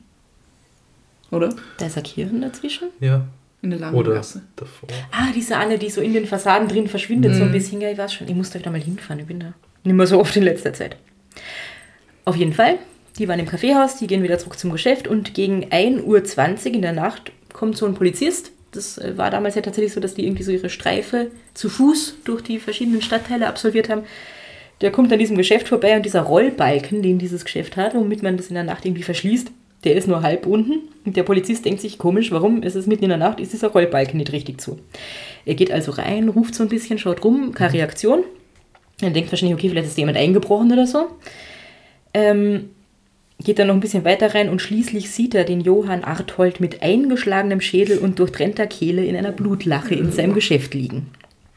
[1.31, 1.55] Oder?
[1.79, 2.89] da ist eine Kirche dazwischen.
[3.01, 3.27] Ja.
[3.63, 4.43] In der langen Oder Gasse.
[4.57, 4.89] davor.
[5.13, 7.81] Ah, diese Anne, die so in den Fassaden drin verschwindet, so ein bisschen.
[7.81, 8.29] Ja, ich weiß schon.
[8.29, 9.21] Ich musste euch da mal hinfahren.
[9.21, 9.53] Ich bin da
[9.85, 10.97] nicht mehr so oft in letzter Zeit.
[12.25, 12.79] Auf jeden Fall,
[13.19, 16.05] die waren im Kaffeehaus, die gehen wieder zurück zum Geschäft und gegen 1.20
[16.69, 18.53] Uhr in der Nacht kommt so ein Polizist.
[18.73, 22.17] Das äh, war damals ja tatsächlich so, dass die irgendwie so ihre Streife zu Fuß
[22.25, 24.03] durch die verschiedenen Stadtteile absolviert haben.
[24.81, 28.37] Der kommt an diesem Geschäft vorbei und dieser Rollbalken, den dieses Geschäft hat, womit man
[28.37, 29.51] das in der Nacht irgendwie verschließt,
[29.85, 30.89] der ist nur halb unten.
[31.05, 33.69] Und der Polizist denkt sich, komisch, warum ist es mitten in der Nacht, ist dieser
[33.69, 34.79] Rollbalken nicht richtig zu.
[35.47, 38.25] Er geht also rein, ruft so ein bisschen, schaut rum, keine Reaktion.
[39.01, 41.07] Er denkt wahrscheinlich, okay, vielleicht ist jemand eingebrochen oder so.
[42.13, 42.71] Ähm,
[43.43, 46.83] geht dann noch ein bisschen weiter rein und schließlich sieht er den Johann Arthold mit
[46.83, 51.09] eingeschlagenem Schädel und durchtrennter Kehle in einer Blutlache in seinem Geschäft liegen.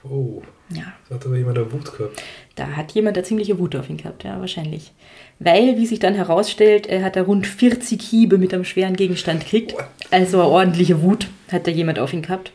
[0.04, 2.22] Oh, Ja, da hat aber jemand eine Wut gehabt.
[2.56, 4.92] Da hat jemand eine ziemliche Wut auf ihn gehabt, ja, wahrscheinlich.
[5.40, 9.44] Weil, wie sich dann herausstellt, er hat er rund 40 Hiebe mit einem schweren Gegenstand
[9.44, 9.76] gekriegt.
[10.12, 12.52] Also eine ordentliche Wut hat da jemand auf ihn gehabt.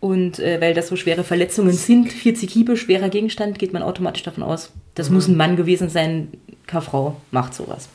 [0.00, 4.22] Und äh, weil das so schwere Verletzungen sind, 40 Hiebe, schwerer Gegenstand, geht man automatisch
[4.22, 6.28] davon aus, das muss ein Mann gewesen sein,
[6.66, 7.90] keine Frau macht sowas.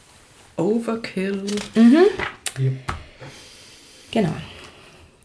[0.57, 1.43] Overkill.
[1.75, 2.69] Ja.
[4.11, 4.33] Genau.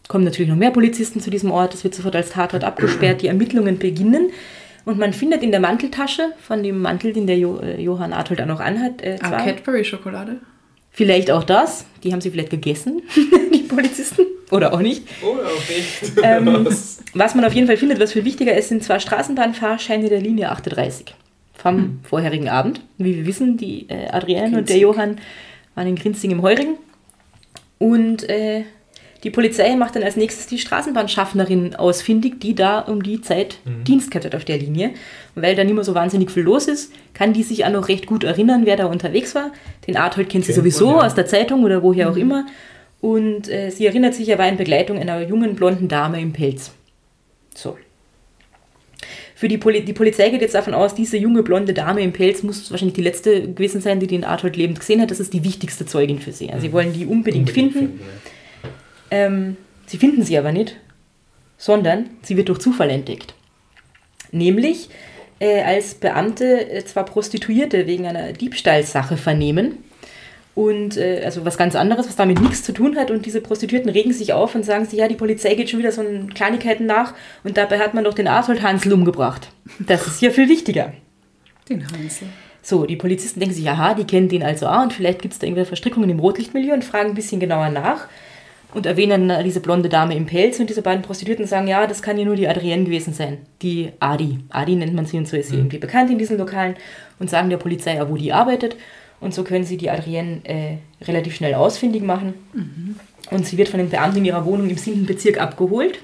[0.07, 1.73] Kommen natürlich noch mehr Polizisten zu diesem Ort.
[1.73, 3.21] Es wird sofort als Tatort abgesperrt.
[3.21, 4.31] Die Ermittlungen beginnen.
[4.85, 8.41] Und man findet in der Manteltasche von dem Mantel, den der jo äh, Johann Arthold
[8.41, 10.37] auch noch anhat, äh, Ah, Cadbury-Schokolade?
[10.91, 11.85] vielleicht auch das.
[12.03, 13.01] Die haben sie vielleicht gegessen,
[13.53, 14.25] die Polizisten.
[14.49, 15.03] Oder auch nicht.
[15.23, 16.11] Oder auch nicht.
[16.23, 16.99] Ähm, Was?
[17.13, 20.49] was man auf jeden Fall findet, was viel wichtiger ist, sind zwar Straßenbahnfahrscheine der Linie
[20.51, 21.15] 38
[21.53, 22.81] vom vorherigen Abend.
[22.97, 24.81] Wie wir wissen, die äh, Adrienne und der Grinzing.
[24.81, 25.17] Johann
[25.75, 26.75] waren in Grinzing im Heurigen.
[27.77, 28.63] Und äh,
[29.23, 33.57] die Polizei macht dann als nächstes die Straßenbahnschaffnerin ausfindig, die da um die Zeit
[33.87, 34.91] Dienst gehabt hat auf der Linie.
[35.35, 37.87] Und weil da nicht mehr so wahnsinnig viel los ist, kann die sich auch noch
[37.87, 39.51] recht gut erinnern, wer da unterwegs war.
[39.85, 41.05] Den Arthold kennt sie Kennt sowieso ja.
[41.05, 42.47] aus der Zeitung oder woher auch immer.
[42.99, 46.71] Und äh, sie erinnert sich, er war in Begleitung einer jungen blonden Dame im Pelz.
[47.55, 47.77] So.
[49.35, 52.43] Für die, Poli die Polizei geht jetzt davon aus, diese junge blonde Dame im Pelz
[52.43, 55.09] muss wahrscheinlich die letzte gewesen sein, die den Arthold lebend gesehen hat.
[55.09, 56.49] Das ist die wichtigste Zeugin für sie.
[56.49, 57.99] Also sie wollen die unbedingt, finden.
[57.99, 58.31] ja.
[59.11, 60.77] Ähm, sie finden sie aber nicht,
[61.57, 63.35] sondern sie wird durch Zufall entdeckt.
[64.31, 64.89] Nämlich
[65.39, 69.79] äh, als Beamte äh, zwar Prostituierte wegen einer Diebstahlsache vernehmen.
[70.53, 73.11] Und äh, also was ganz anderes, was damit nichts zu tun hat.
[73.11, 75.91] Und diese Prostituierten regen sich auf und sagen sich, ja, die Polizei geht schon wieder
[75.91, 79.49] so Kleinigkeiten nach und dabei hat man doch den Arthold Hansel umgebracht.
[79.79, 80.93] Das ist ja viel wichtiger.
[81.69, 82.27] Den Hansel.
[82.61, 85.39] So, die Polizisten denken sich, aha, die kennen den also auch und vielleicht gibt es
[85.39, 88.07] da irgendwelche Verstrickungen im Rotlichtmilieu und fragen ein bisschen genauer nach
[88.73, 92.01] und erwähnen äh, diese blonde Dame im Pelz und diese beiden Prostituierten sagen, ja, das
[92.01, 94.39] kann ja nur die Adrienne gewesen sein, die Adi.
[94.49, 96.75] Adi nennt man sie und so ist sie irgendwie bekannt in diesen Lokalen
[97.19, 98.75] und sagen der Polizei, ja, wo die arbeitet
[99.19, 102.33] Und so können sie die Adrienne äh, relativ schnell ausfindig machen.
[103.29, 105.05] Und sie wird von den Beamten in ihrer Wohnung im 7.
[105.05, 105.99] Bezirk abgeholt.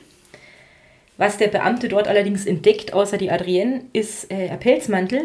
[1.18, 5.22] Was der Beamte dort allerdings entdeckt, außer die Adrienne, ist äh, ein Pelzmantel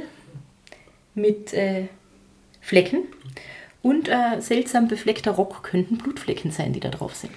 [1.14, 1.84] mit äh,
[2.62, 3.00] Flecken
[3.82, 7.32] und ein seltsam befleckter Rock könnten Blutflecken sein, die da drauf sind.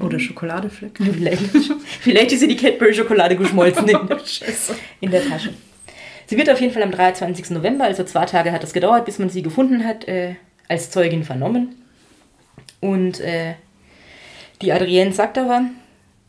[0.00, 0.98] Oder Schokoladefleck.
[0.98, 1.42] Vielleicht,
[2.00, 3.98] vielleicht ist ihr die Cadbury-Schokolade geschmolzen in,
[5.00, 5.50] in der Tasche.
[6.26, 7.50] Sie wird auf jeden Fall am 23.
[7.50, 10.34] November, also zwei Tage hat es gedauert, bis man sie gefunden hat, äh,
[10.66, 11.76] als Zeugin vernommen.
[12.80, 13.54] Und äh,
[14.60, 15.66] die Adrienne sagt aber,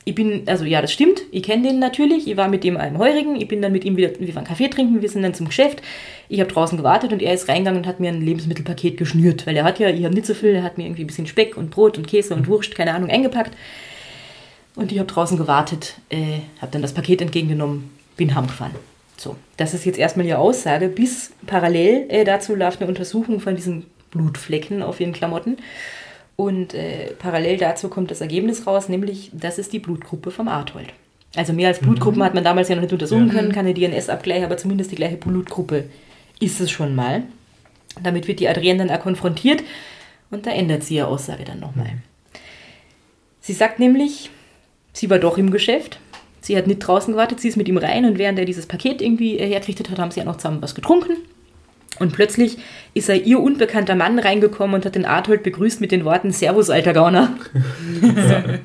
[0.08, 2.98] ich bin, also ja, das stimmt, ich kenne den natürlich, ich war mit dem einem
[2.98, 5.48] Heurigen, ich bin dann mit ihm wieder, wir waren Kaffee trinken, wir sind dann zum
[5.48, 5.82] Geschäft,
[6.30, 9.58] ich habe draußen gewartet und er ist reingegangen und hat mir ein Lebensmittelpaket geschnürt, weil
[9.58, 11.58] er hat ja, ich habe nicht so viel, er hat mir irgendwie ein bisschen Speck
[11.58, 13.54] und Brot und Käse und Wurst, keine Ahnung, eingepackt.
[14.78, 18.76] Und ich habe draußen gewartet, äh, habe dann das Paket entgegengenommen, bin heimgefahren.
[19.18, 23.58] So, das ist jetzt erstmal ihre Aussage, bis parallel äh, dazu läuft eine Untersuchung von
[23.58, 25.58] diesen Blutflecken auf ihren Klamotten.
[26.38, 30.94] Und äh, parallel dazu kommt das Ergebnis raus, nämlich das ist die Blutgruppe vom Arthold.
[31.36, 34.56] Also mehr als Blutgruppen hat man damals ja noch nicht untersuchen können, keine DNS-Abgleich, aber
[34.56, 35.90] zumindest die gleiche Blutgruppe
[36.40, 37.24] ist es schon mal.
[38.02, 39.64] Damit wird die Adrienne dann auch konfrontiert
[40.30, 41.98] und da ändert sie ihre Aussage dann nochmal.
[43.42, 44.30] Sie sagt nämlich,
[44.94, 46.00] sie war doch im Geschäft.
[46.42, 49.02] Sie hat nicht draußen gewartet, sie ist mit ihm rein und während er dieses Paket
[49.02, 51.18] irgendwie äh, hergerichtet hat, haben sie ja noch zusammen was getrunken.
[52.00, 52.58] Und plötzlich
[52.94, 56.70] ist er ihr unbekannter Mann reingekommen und hat den Arthold begrüßt mit den Worten Servus,
[56.70, 57.36] alter Gauner.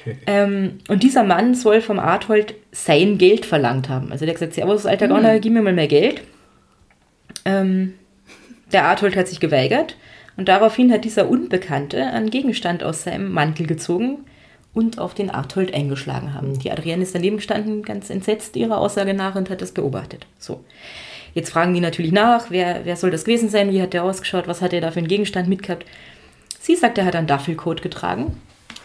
[0.00, 0.16] Okay.
[0.26, 4.10] Ähm, und dieser Mann soll vom Arthold sein Geld verlangt haben.
[4.10, 6.22] Also der hat gesagt, Servus, alter Gauner, gib mir mal mehr Geld.
[7.44, 7.94] Ähm,
[8.72, 9.96] der Arthold hat sich geweigert
[10.36, 14.24] und daraufhin hat dieser Unbekannte einen Gegenstand aus seinem Mantel gezogen
[14.72, 16.58] und auf den Arthold eingeschlagen haben.
[16.58, 20.26] Die Adrienne ist daneben gestanden, ganz entsetzt ihrer Aussage nach und hat das beobachtet.
[20.38, 20.64] So.
[21.34, 24.48] Jetzt fragen die natürlich nach, wer, wer soll das gewesen sein, wie hat der ausgeschaut,
[24.48, 25.86] was hat er da für einen Gegenstand mitgehabt.
[26.60, 28.36] Sie sagt, er hat einen Duffelcoat getragen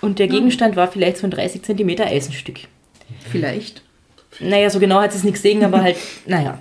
[0.02, 2.60] und der Gegenstand war vielleicht so ein 30 cm Eisenstück.
[3.30, 3.82] Vielleicht.
[4.39, 6.60] Naja, so genau hat sie es nicht gesehen, aber halt, naja.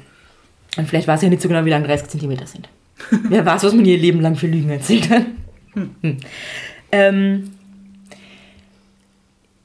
[0.77, 2.69] Und vielleicht weiß sie ja nicht so genau, wie lang 30 Zentimeter sind.
[3.29, 5.25] Wer weiß, was man ihr Leben lang für Lügen erzählt hat.
[5.75, 6.19] Hm.
[6.93, 7.54] Ähm,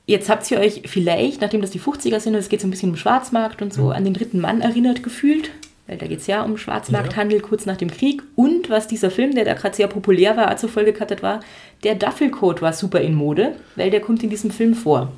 [0.09, 2.71] jetzt habt ihr euch vielleicht, nachdem das die 50er sind und es geht so ein
[2.71, 5.51] bisschen um Schwarzmarkt und so, an den dritten Mann erinnert gefühlt.
[5.87, 8.21] Weil da geht es ja um Schwarzmarkthandel kurz nach dem Krieg.
[8.35, 11.39] Und was dieser Film, der da gerade sehr populär war, zur Folge gehabt war,
[11.83, 15.11] der Duffelcoat war super in Mode, weil der kommt in diesem Film vor.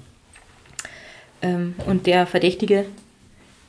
[1.42, 2.86] Ähm, und der Verdächtige,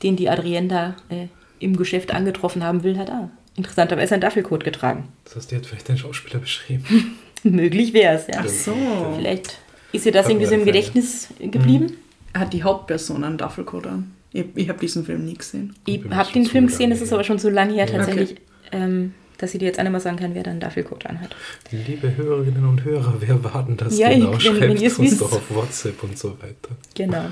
[0.01, 1.27] den die Adrienne da äh,
[1.59, 5.09] im Geschäft angetroffen haben will, hat ah, interessanterweise einen Duffelcoat getragen.
[5.25, 7.17] Das heißt, die hat vielleicht den Schauspieler beschrieben.
[7.43, 8.39] Möglich wäre es, ja.
[8.39, 8.73] Ach so.
[9.17, 9.59] Vielleicht
[9.93, 11.93] ist ihr das irgendwie so im Gedächtnis geblieben.
[12.33, 14.11] Hat die Hauptperson einen Duffelcoat an?
[14.31, 15.75] Ich, ich habe diesen Film nie gesehen.
[15.85, 17.97] Ich habe den Film gesehen, es ist aber schon so lange her Ja.
[17.97, 18.35] tatsächlich,
[18.71, 21.35] ähm, dass ich dir jetzt einmal sagen kann, wer da einen Duffelcoat anhat.
[21.71, 24.33] Liebe Hörerinnen und Hörer, wer war denn das Ja, genau?
[24.35, 25.21] ich- wenn- wenn Schreibt ihr's uns wisst.
[25.21, 26.75] doch auf WhatsApp und so weiter.
[26.95, 27.25] Genau.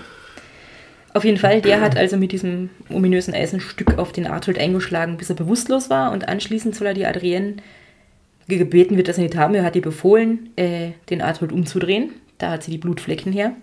[1.13, 5.29] Auf jeden Fall, der hat also mit diesem ominösen Eisenstück auf den Arthold eingeschlagen, bis
[5.29, 7.55] er bewusstlos war und anschließend soll er die Adrienne
[8.47, 9.53] ge- gebeten wird, dass er nicht haben.
[9.55, 12.11] Er hat ihr befohlen, äh, den Arthold umzudrehen.
[12.41, 13.53] Da hat sie die Blutflecken her.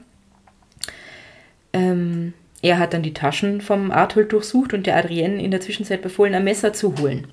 [1.73, 6.01] Ähm, er hat dann die Taschen vom Arthold durchsucht und der Adrienne in der Zwischenzeit
[6.01, 7.27] befohlen, ein Messer zu holen.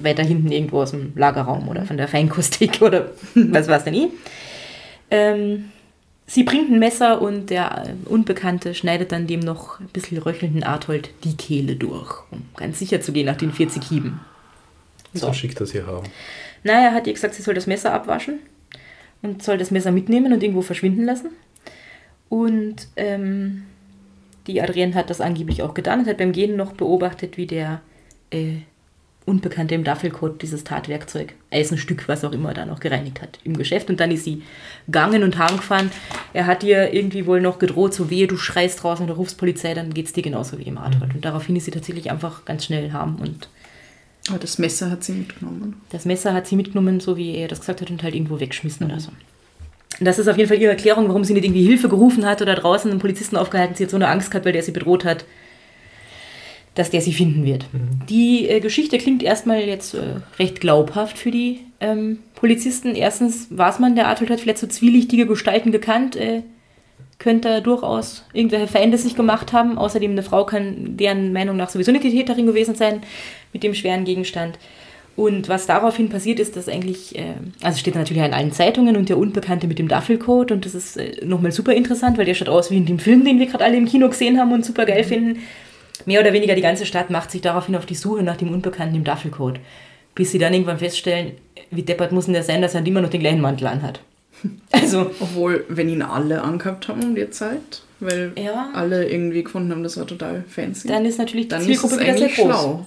[0.00, 3.94] Weiter hinten irgendwo aus dem Lagerraum oder von der Feinkostik oder was war es denn
[3.94, 4.08] eh.
[5.12, 5.70] Ähm,
[6.26, 10.64] sie bringt ein Messer und der äh, Unbekannte schneidet dann dem noch ein bisschen röchelnden
[10.64, 14.20] Arthold die Kehle durch, um ganz sicher zu gehen nach den 40 Hieben.
[15.14, 16.08] So schick das hier haben.
[16.64, 18.40] Naja, hat ihr gesagt, sie soll das Messer abwaschen
[19.26, 21.30] und soll das Messer mitnehmen und irgendwo verschwinden lassen.
[22.28, 23.64] Und ähm,
[24.46, 27.80] die Adrienne hat das angeblich auch getan und hat beim Gehen noch beobachtet, wie der
[28.30, 28.58] äh,
[29.24, 33.90] Unbekannte im Duffelcoat dieses Tatwerkzeug, Eisenstück, was auch immer, da noch gereinigt hat im Geschäft.
[33.90, 34.42] Und dann ist sie
[34.86, 35.90] gegangen und heimgefahren.
[36.32, 39.36] Er hat ihr irgendwie wohl noch gedroht, so wehe, du schreist draußen und du rufst
[39.36, 41.12] Polizei, dann geht's dir genauso wie im Arthold.
[41.12, 43.48] Und daraufhin ist sie tatsächlich einfach ganz schnell harm und
[44.28, 45.80] Aber das Messer hat sie mitgenommen.
[45.90, 48.86] das Messer hat sie mitgenommen, so wie er das gesagt hat, und halt irgendwo weggeschmissen
[48.86, 49.10] oder so.
[49.98, 52.42] Und das ist auf jeden Fall ihre Erklärung, warum sie nicht irgendwie Hilfe gerufen hat
[52.42, 53.76] oder draußen einen Polizisten aufgehalten.
[53.76, 55.24] Sie hat so eine Angst gehabt, weil der sie bedroht hat,
[56.74, 57.66] dass der sie finden wird.
[58.08, 62.94] Die äh, Geschichte klingt erstmal jetzt äh, recht glaubhaft für die ähm, Polizisten.
[62.94, 66.42] Erstens weiß man, der Arthold hat vielleicht so zwielichtige Gestalten gekannt, äh,
[67.18, 69.78] könnte er durchaus irgendwelche Feinde sich gemacht haben.
[69.78, 73.00] Außerdem eine Frau kann deren Meinung nach sowieso nicht die Täterin gewesen sein
[73.56, 74.58] mit dem schweren Gegenstand.
[75.16, 79.08] Und was daraufhin passiert ist, dass eigentlich, äh, also steht natürlich in allen Zeitungen und
[79.08, 82.50] der Unbekannte mit dem Duffelcoat und das ist äh, nochmal super interessant, weil der schaut
[82.50, 84.84] aus wie in dem Film, den wir gerade alle im Kino gesehen haben und super
[84.84, 85.40] geil finden.
[86.04, 88.94] Mehr oder weniger die ganze Stadt macht sich daraufhin auf die Suche nach dem Unbekannten
[88.94, 89.58] im Duffelcoat.
[90.14, 91.32] bis sie dann irgendwann feststellen,
[91.70, 94.00] wie deppert muss denn der sein, dass er immer noch den gleichen Mantel anhat.
[94.72, 98.70] Also, Obwohl, wenn ihn alle angehabt haben um die Zeit, weil Ja.
[98.74, 100.86] alle irgendwie gefunden haben, das war total fancy.
[100.88, 102.34] dann ist natürlich die Dann Zielgruppe wieder sehr groß.
[102.36, 102.86] schlau.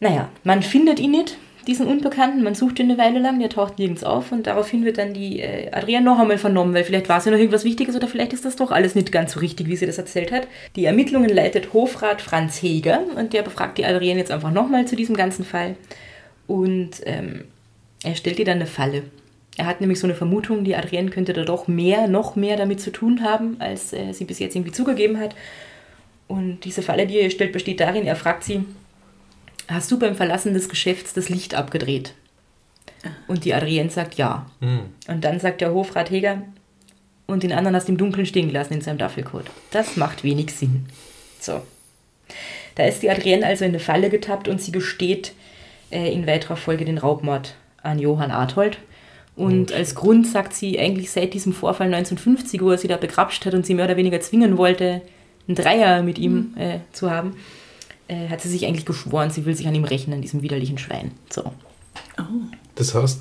[0.00, 1.36] Naja, man findet ihn nicht,
[1.66, 2.42] diesen Unbekannten.
[2.42, 5.40] Man sucht ihn eine Weile lang, der taucht nirgends auf und daraufhin wird dann die
[5.40, 8.32] äh, Adrienne noch einmal vernommen, weil vielleicht war es ja noch irgendwas Wichtiges oder vielleicht
[8.32, 10.46] ist das doch alles nicht ganz so richtig, wie sie das erzählt hat.
[10.76, 14.96] Die Ermittlungen leitet Hofrat Franz Heger und der befragt die Adrienne jetzt einfach nochmal zu
[14.96, 15.76] diesem ganzen Fall
[16.46, 17.44] und ähm,
[18.04, 19.02] er stellt ihr dann eine Falle.
[19.58, 22.80] Er hat nämlich so eine Vermutung, die Adrienne könnte da doch mehr, noch mehr damit
[22.80, 25.34] zu tun haben, als äh, sie bis jetzt irgendwie zugegeben hat.
[26.28, 28.64] Und diese Falle, die er ihr stellt, besteht darin, er fragt sie,
[29.66, 32.14] hast du beim Verlassen des Geschäfts das Licht abgedreht?
[33.26, 34.46] Und die Adrienne sagt ja.
[34.60, 34.80] Hm.
[35.08, 36.42] Und dann sagt der Hofrat Heger,
[37.26, 39.44] und den anderen hast du im Dunkeln stehen gelassen in seinem Duffelcoat.
[39.70, 40.86] Das macht wenig Sinn.
[41.38, 41.60] So.
[42.74, 45.34] Da ist die Adrienne also in eine Falle getappt und sie gesteht
[45.90, 48.78] äh, in weiterer Folge den Raubmord an Johann Arthold.
[49.38, 53.46] Und als Grund sagt sie eigentlich seit diesem Vorfall 1950, wo er sie da begrapscht
[53.46, 55.00] hat und sie mehr oder weniger zwingen wollte,
[55.46, 57.36] einen Dreier mit ihm äh, zu haben,
[58.08, 60.76] äh, hat sie sich eigentlich geschworen, sie will sich an ihm rächen, an diesem widerlichen
[60.76, 61.12] Schwein.
[61.30, 61.52] So.
[62.74, 63.20] Das heißt,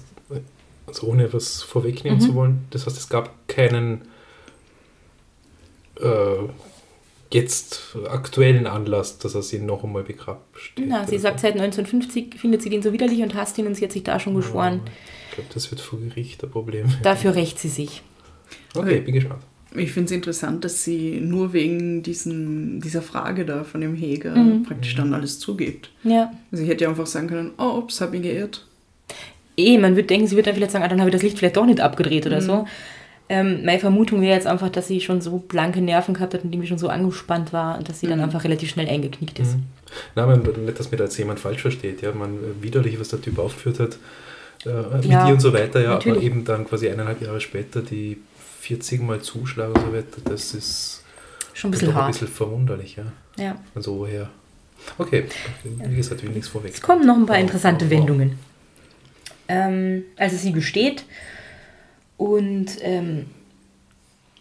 [0.87, 1.67] also ohne was Mhm.
[1.69, 4.01] vorwegnehmen zu wollen, das heißt, es gab keinen
[6.01, 6.07] äh,
[7.33, 10.79] jetzt aktuellen Anlass, dass er sie noch einmal begrapscht.
[10.85, 13.85] Na, sie sagt, seit 1950 findet sie den so widerlich und hasst ihn und sie
[13.85, 14.81] hat sich da schon geschworen.
[15.29, 16.85] Ich glaube, das wird vor Gericht ein Problem.
[17.03, 18.01] Dafür rächt sie sich.
[18.75, 19.41] Okay, bin gespannt.
[19.75, 24.33] Ich finde es interessant, dass sie nur wegen diesen, dieser Frage da von dem Heger
[24.35, 24.63] Mhm.
[24.63, 25.91] praktisch dann alles zugibt.
[26.03, 26.31] Ja.
[26.51, 28.65] Sie hätte ja einfach sagen können, oh, ups, hab ich geirrt.
[29.57, 31.37] Eh, man wird denken, sie wird dann vielleicht sagen, ah, dann habe ich das Licht
[31.37, 32.65] vielleicht doch nicht abgedreht oder so.
[33.29, 36.53] Ähm, meine Vermutung wäre jetzt einfach, dass sie schon so blanke Nerven gehabt hat und
[36.53, 39.57] irgendwie schon so angespannt war, dass sie dann einfach relativ schnell eingeknickt ist.
[40.15, 42.01] Nein, man, nicht, dass mir da jetzt jemand falsch versteht.
[42.01, 43.97] Ja, man äh, widerlich, was der Typ aufgeführt hat,
[44.65, 46.23] äh, mit Ja, ihr und so weiter, ja, aber natürlich.
[46.23, 48.17] eben dann quasi eineinhalb Jahre später die
[48.61, 51.03] 40 Mal Zuschlag und so weiter, das ist
[51.53, 52.11] Schon ein bisschen ein hart.
[52.11, 53.05] bisschen verwunderlich, ja.
[53.37, 53.55] Ja.
[53.73, 54.29] Von so her.
[54.97, 55.25] Okay,
[55.63, 56.73] wie gesagt, will nichts vorweg.
[56.73, 57.91] Es kommen noch ein paar interessante wow.
[57.91, 58.39] Wendungen.
[59.47, 61.03] Ähm, also sie gesteht
[62.17, 63.25] und ähm,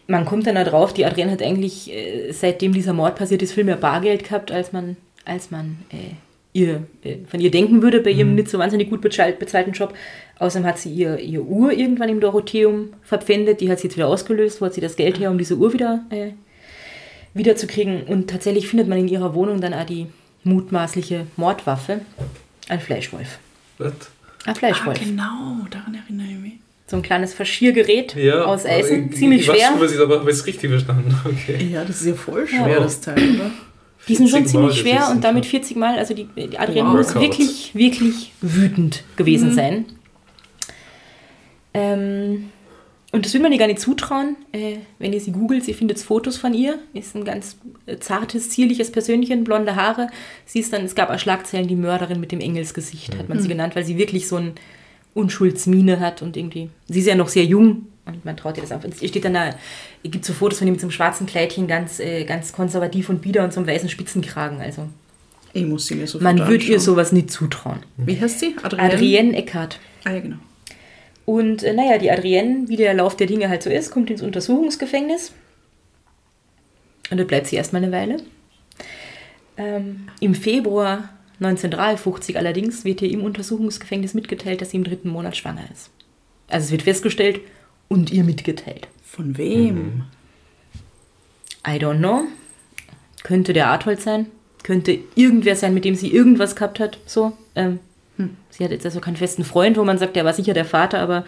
[0.07, 3.53] man kommt dann da drauf, die Adrienne hat eigentlich, äh, seitdem dieser Mord passiert ist,
[3.53, 6.13] viel mehr Bargeld gehabt, als man, als man äh,
[6.53, 9.93] ihr, äh, von ihr denken würde bei ihrem nicht so wahnsinnig gut bezahlt, bezahlten Job.
[10.39, 14.07] Außerdem hat sie ihr, ihr Uhr irgendwann im Dorotheum verpfändet, die hat sie jetzt wieder
[14.07, 16.31] ausgelöst, wo hat sie das Geld her, um diese Uhr wieder äh,
[17.33, 18.03] wiederzukriegen.
[18.03, 20.07] Und tatsächlich findet man in ihrer Wohnung dann auch die
[20.43, 21.99] mutmaßliche Mordwaffe,
[22.69, 23.39] ein Fleischwolf.
[23.77, 23.93] What?
[24.45, 24.99] Ein Ah, Fleischwolf.
[24.99, 26.53] genau, daran erinnere ich mich.
[26.89, 29.67] So ein kleines Faschiergerät Ja, aus Eisen, ich- ziemlich ich weiß schwer.
[29.71, 31.13] schon, was ich aber habe es richtig verstanden.
[31.25, 31.67] Okay.
[31.71, 32.79] Ja, das ist ja voll schwer, Ja.
[32.79, 33.51] das Teil, oder?
[34.07, 36.57] Die sind schon 40 Mal, ziemlich das schwer und damit 40 Mal, also die, die
[36.57, 36.95] Adrienne Wow.
[36.95, 39.17] muss wirklich, wirklich wütend Mhm.
[39.17, 39.85] gewesen sein.
[41.73, 42.49] Ähm,
[43.11, 44.35] und das will man ihr gar nicht zutrauen.
[44.51, 46.79] Äh, wenn ihr sie googelt, sie findet Fotos von ihr.
[46.93, 50.07] Ist ein ganz äh, zartes, zierliches Persönchen, blonde Haare.
[50.45, 53.47] Sie ist dann, es gab auch Schlagzeilen, die Mörderin mit dem Engelsgesicht, hat man sie
[53.47, 54.53] genannt, weil sie wirklich so ein
[55.17, 58.71] Unschuldsmiene hat und irgendwie, sie ist ja noch sehr jung und man traut ihr das
[58.71, 58.83] auf.
[58.83, 59.53] Und steht dann da,
[60.03, 63.21] gibt so Fotos von ihr mit so einem schwarzen Kleidchen, ganz, äh, ganz konservativ und
[63.21, 64.61] bieder und so einem weißen Spitzenkragen.
[64.61, 64.87] Also
[65.53, 67.79] Ich muss sie mir sofort man würde ihr sowas nicht zutrauen.
[67.97, 68.55] Wie heißt sie?
[68.63, 68.93] Adrienne?
[68.93, 69.79] Adrienne Eckhardt.
[70.05, 70.37] Ah, ja, genau.
[71.25, 74.21] Und äh, naja, die Adrienne, wie der Lauf der Dinge halt so ist, kommt ins
[74.21, 75.33] Untersuchungsgefängnis.
[77.09, 78.17] Und dort bleibt sie erstmal eine Weile.
[79.57, 85.37] Ähm, Im Februar 1953 allerdings wird ihr im Untersuchungsgefängnis mitgeteilt, dass sie im dritten Monat
[85.37, 85.89] schwanger ist.
[86.47, 87.41] Also es wird festgestellt
[87.87, 88.87] und ihr mitgeteilt.
[89.03, 90.03] Von wem?
[91.67, 92.23] I don't know.
[93.23, 94.27] Könnte der Arthold sein.
[94.63, 96.97] Könnte irgendwer sein, mit dem sie irgendwas gehabt hat.
[97.05, 97.33] So.
[97.55, 97.79] Ähm,
[98.49, 100.99] Sie hat jetzt also keinen festen Freund, wo man sagt, der war sicher der Vater,
[100.99, 101.23] aber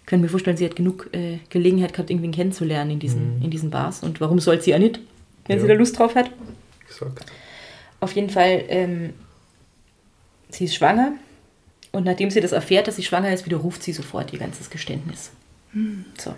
[0.00, 3.50] ich kann mir vorstellen, sie hat genug äh, Gelegenheit gehabt, irgendwen kennenzulernen in diesen, in
[3.50, 4.02] diesen Bars.
[4.02, 5.00] Und warum soll sie ja nicht,
[5.46, 5.62] wenn Ja.
[5.62, 6.30] sie da Lust drauf hat?
[6.86, 7.24] Gesagt.
[8.00, 9.14] Auf jeden Fall, ähm,
[10.56, 11.12] sie ist schwanger.
[11.92, 15.30] Und nachdem sie das erfährt, dass sie schwanger ist, widerruft sie sofort ihr ganzes Geständnis.
[16.18, 16.34] So.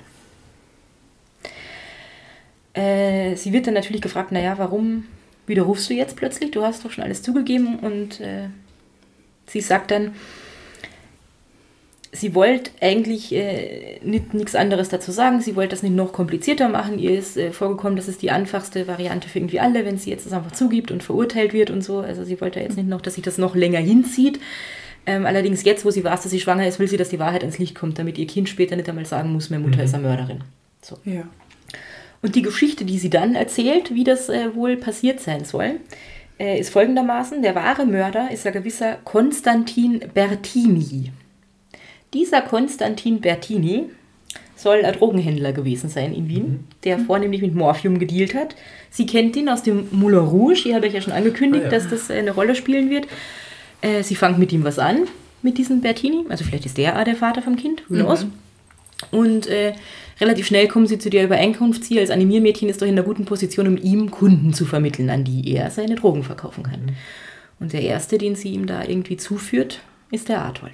[2.74, 5.04] Äh, sie wird dann natürlich gefragt, naja, warum
[5.46, 6.50] widerrufst du jetzt plötzlich?
[6.50, 7.78] Du hast doch schon alles zugegeben.
[7.81, 8.48] Und äh,
[9.46, 10.14] sie sagt dann,
[12.12, 15.40] sie wollte eigentlich äh, nicht nichts anderes dazu sagen.
[15.40, 16.98] Sie wollte das nicht noch komplizierter machen.
[16.98, 20.26] Ihr ist äh, vorgekommen, das ist die einfachste Variante für irgendwie alle, wenn sie jetzt
[20.26, 21.98] das einfach zugibt und verurteilt wird und so.
[21.98, 24.40] Also sie wollte jetzt nicht noch, dass sich das noch länger hinzieht.
[25.06, 27.42] Ähm, allerdings jetzt, wo sie weiß, dass sie schwanger ist, will sie, dass die Wahrheit
[27.42, 30.06] ans Licht kommt, damit ihr Kind später nicht einmal sagen muss, meine Mutter ist eine
[30.06, 30.44] Mörderin.
[30.82, 30.98] So.
[31.04, 31.22] Ja.
[32.20, 35.76] Und die Geschichte, die sie dann erzählt, wie das äh, wohl passiert sein soll,
[36.38, 41.12] äh, ist folgendermaßen: Der wahre Mörder ist ein gewisser Konstantin Bertini.
[42.14, 43.84] Dieser Konstantin Bertini
[44.56, 48.56] soll ein Drogenhändler gewesen sein in Wien, der vornehmlich mit Morphium gedealt hat.
[48.90, 50.54] Sie kennt ihn aus dem Moulin Rouge.
[50.62, 51.78] Hier habe ich ja schon angekündigt, Ah, ja.
[51.78, 53.06] dass das eine Rolle spielen wird.
[53.82, 55.02] Äh, sie fängt mit ihm was an,
[55.42, 56.24] mit diesem Bertini.
[56.28, 58.26] Also vielleicht ist der auch der Vater vom Kind, who knows.
[59.12, 59.74] Und äh,
[60.20, 63.26] relativ schnell kommen sie zu der Übereinkunft, sie als Animiermädchen ist doch in einer guten
[63.26, 66.96] Position, um ihm Kunden zu vermitteln, an die er seine Drogen verkaufen kann.
[67.60, 70.72] Und der erste, den sie ihm da irgendwie zuführt, ist der Arthold.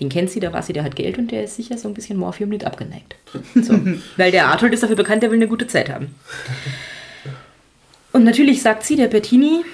[0.00, 1.94] Den kennt sie, da war sie, der hat Geld und der ist sicher so ein
[1.94, 3.14] bisschen Morphium nicht abgeneigt.
[3.54, 3.78] So.
[4.16, 6.14] Weil der Arthold ist dafür bekannt, der will eine gute Zeit haben.
[8.12, 9.64] Und natürlich sagt sie, der Bertini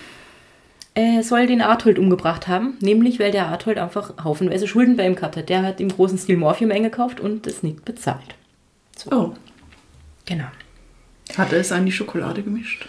[0.95, 5.15] äh, soll den Arthold umgebracht haben, nämlich weil der Arthold einfach haufenweise Schulden bei ihm
[5.15, 5.49] gehabt hat.
[5.49, 8.35] Der hat im großen Stil Morphium eingekauft und es nicht bezahlt.
[9.11, 9.33] Oh,
[10.27, 10.45] Genau.
[11.39, 12.87] hat er es an die Schokolade gemischt?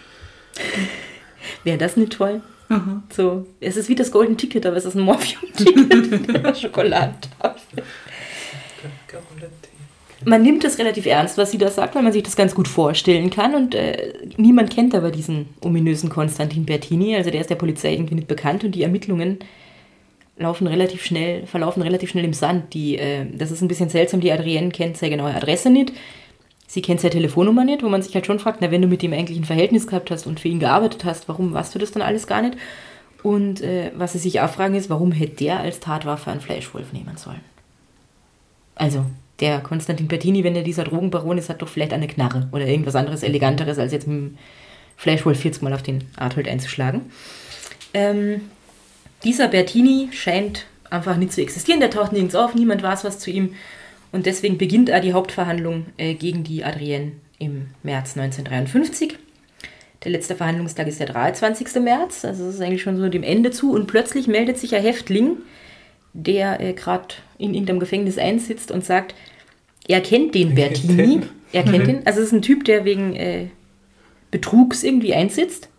[1.64, 2.42] Wäre das nicht toll?
[2.70, 3.04] Aha.
[3.10, 7.84] So, es ist wie das Golden Ticket, aber es ist ein Morphium-Ticket der Schokoladentafel.
[10.26, 12.68] Man nimmt das relativ ernst, was sie da sagt, weil man sich das ganz gut
[12.68, 13.56] vorstellen kann.
[13.56, 17.16] Und äh, niemand kennt aber diesen ominösen Konstantin Bertini.
[17.16, 19.40] Also der ist der Polizei irgendwie nicht bekannt und die Ermittlungen
[20.38, 22.74] laufen relativ schnell, verlaufen relativ schnell im Sand.
[22.74, 25.94] Die, äh, das ist ein bisschen seltsam, die Adrienne kennt seine genaue Adresse nicht.
[26.72, 29.02] Sie kennt seine Telefonnummer nicht, wo man sich halt schon fragt, na, wenn du mit
[29.02, 31.92] ihm eigentlich ein Verhältnis gehabt hast und für ihn gearbeitet hast, warum weißt du das
[31.92, 32.58] dann alles gar nicht?
[33.24, 36.94] Und äh, was sie sich auch fragen ist, warum hätte der als Tatwaffe einen Fleischwolf
[36.94, 37.42] nehmen sollen?
[38.76, 39.04] Also,
[39.40, 42.96] der Konstantin Bertini, wenn er dieser Drogenbaron ist, hat doch vielleicht eine Knarre oder irgendwas
[42.96, 44.38] anderes, eleganteres, als jetzt mit dem
[44.96, 47.12] Fleischwolf 40 Mal auf den Arthold einzuschlagen.
[47.96, 48.42] Ähm,
[49.24, 53.32] dieser Bertini scheint einfach nicht zu existieren, der taucht nirgends auf, niemand weiß was zu
[53.32, 53.56] ihm.
[54.12, 59.18] Und deswegen beginnt auch die Hauptverhandlung äh, gegen die Adrienne im März 1953.
[60.04, 61.82] Der letzte Verhandlungstag ist der 23.
[61.82, 63.74] März, also es ist eigentlich schon so dem Ende zu.
[63.74, 65.38] Und plötzlich meldet sich ein Häftling,
[66.14, 69.14] der äh, gerade in irgendeinem Gefängnis einsitzt und sagt,
[69.88, 71.22] er kennt den Bertini.
[71.52, 72.02] Er kennt ihn.
[72.06, 73.48] Also es ist ein Typ, der wegen äh,
[74.32, 75.70] Betrugs irgendwie einsitzt.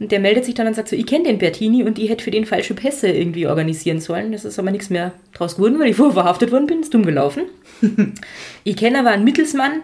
[0.00, 2.24] Und der meldet sich dann und sagt so, ich kenne den Bertini und ich hätte
[2.24, 4.32] für den falsche Pässe irgendwie organisieren sollen.
[4.32, 6.80] Das ist aber nichts mehr draus geworden, weil ich vorher verhaftet worden bin.
[6.80, 7.44] Ist dumm gelaufen.
[8.64, 9.82] ich kenne aber einen Mittelsmann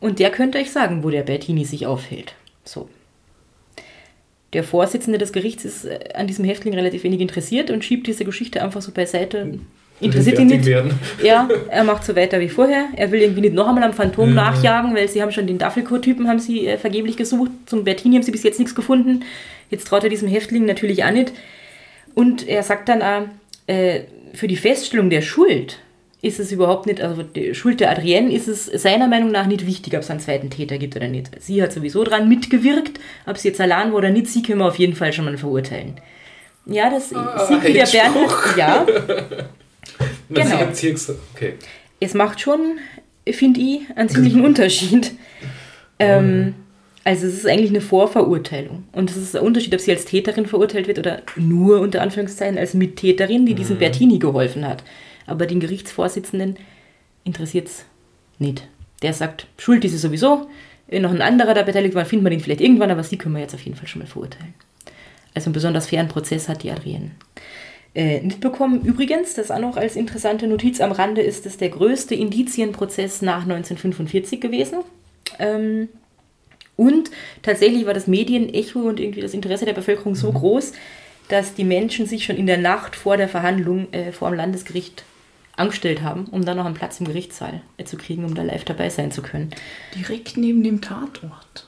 [0.00, 2.34] und der könnte euch sagen, wo der Bertini sich aufhält.
[2.64, 2.88] So.
[4.52, 8.24] Der Vorsitzende des Gerichts ist äh, an diesem Häftling relativ wenig interessiert und schiebt diese
[8.24, 9.60] Geschichte einfach so beiseite.
[10.00, 10.64] Interessiert ihn nicht.
[10.66, 10.92] werden.
[11.22, 12.86] Ja, er macht so weiter wie vorher.
[12.96, 16.28] Er will irgendwie nicht noch einmal am Phantom nachjagen, weil sie haben schon den Duffelcoat-Typen
[16.28, 17.50] haben sie äh, vergeblich gesucht.
[17.66, 19.24] Zum Bertini haben sie bis jetzt nichts gefunden.
[19.68, 21.32] Jetzt traut er diesem Häftling natürlich auch nicht.
[22.14, 23.22] Und er sagt dann auch,
[23.66, 24.00] äh,
[24.32, 25.78] für die Feststellung der Schuld
[26.22, 29.66] ist es überhaupt nicht, also die Schuld der Adrienne ist es seiner Meinung nach nicht
[29.66, 31.30] wichtig, ob es einen zweiten Täter gibt oder nicht.
[31.40, 34.66] Sie hat sowieso dran mitgewirkt, ob sie jetzt allein war oder nicht, sie können wir
[34.66, 35.94] auf jeden Fall schon mal verurteilen.
[36.66, 38.16] Ja, das sieht wie der Bernd.
[38.56, 38.86] Ja,
[40.30, 40.66] Genau.
[40.70, 41.54] gesagt, okay.
[41.98, 42.78] es macht schon,
[43.28, 45.12] finde ich, einen ziemlichen Unterschied.
[45.98, 46.54] Ähm,
[47.04, 48.84] also es ist eigentlich eine Vorverurteilung.
[48.92, 52.58] Und es ist ein Unterschied, ob sie als Täterin verurteilt wird oder nur unter Anführungszeichen
[52.58, 54.84] als Mittäterin, die diesem Bertini geholfen hat.
[55.26, 56.56] Aber den Gerichtsvorsitzenden
[57.24, 57.84] interessiert es
[58.38, 58.66] nicht.
[59.02, 60.48] Der sagt, schuld ist sie sowieso.
[60.86, 63.34] Wenn noch ein anderer da beteiligt war, finden wir den vielleicht irgendwann, aber sie können
[63.34, 64.54] wir jetzt auf jeden Fall schon mal verurteilen.
[65.34, 67.12] Also einen besonders fairen Prozess hat die Adrienne
[67.94, 68.82] äh, nicht bekommen.
[68.82, 73.42] Übrigens, das auch noch als interessante Notiz am Rande ist, es der größte Indizienprozess nach
[73.42, 74.78] 1945 gewesen.
[75.38, 75.88] Ähm,
[76.76, 77.10] und
[77.42, 80.72] tatsächlich war das Medienecho und irgendwie das Interesse der Bevölkerung so groß,
[81.28, 85.04] dass die Menschen sich schon in der Nacht vor der Verhandlung äh, vor dem Landesgericht
[85.56, 88.64] angestellt haben, um dann noch einen Platz im Gerichtssaal äh, zu kriegen, um da live
[88.64, 89.50] dabei sein zu können.
[89.94, 91.66] Direkt neben dem Tatort.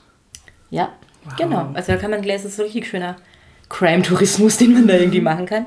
[0.71, 0.91] Ja,
[1.37, 1.69] genau.
[1.73, 3.17] Also da kann man gleich, das ist so richtig schöner
[3.69, 5.65] Crime-Tourismus, den man da irgendwie machen kann.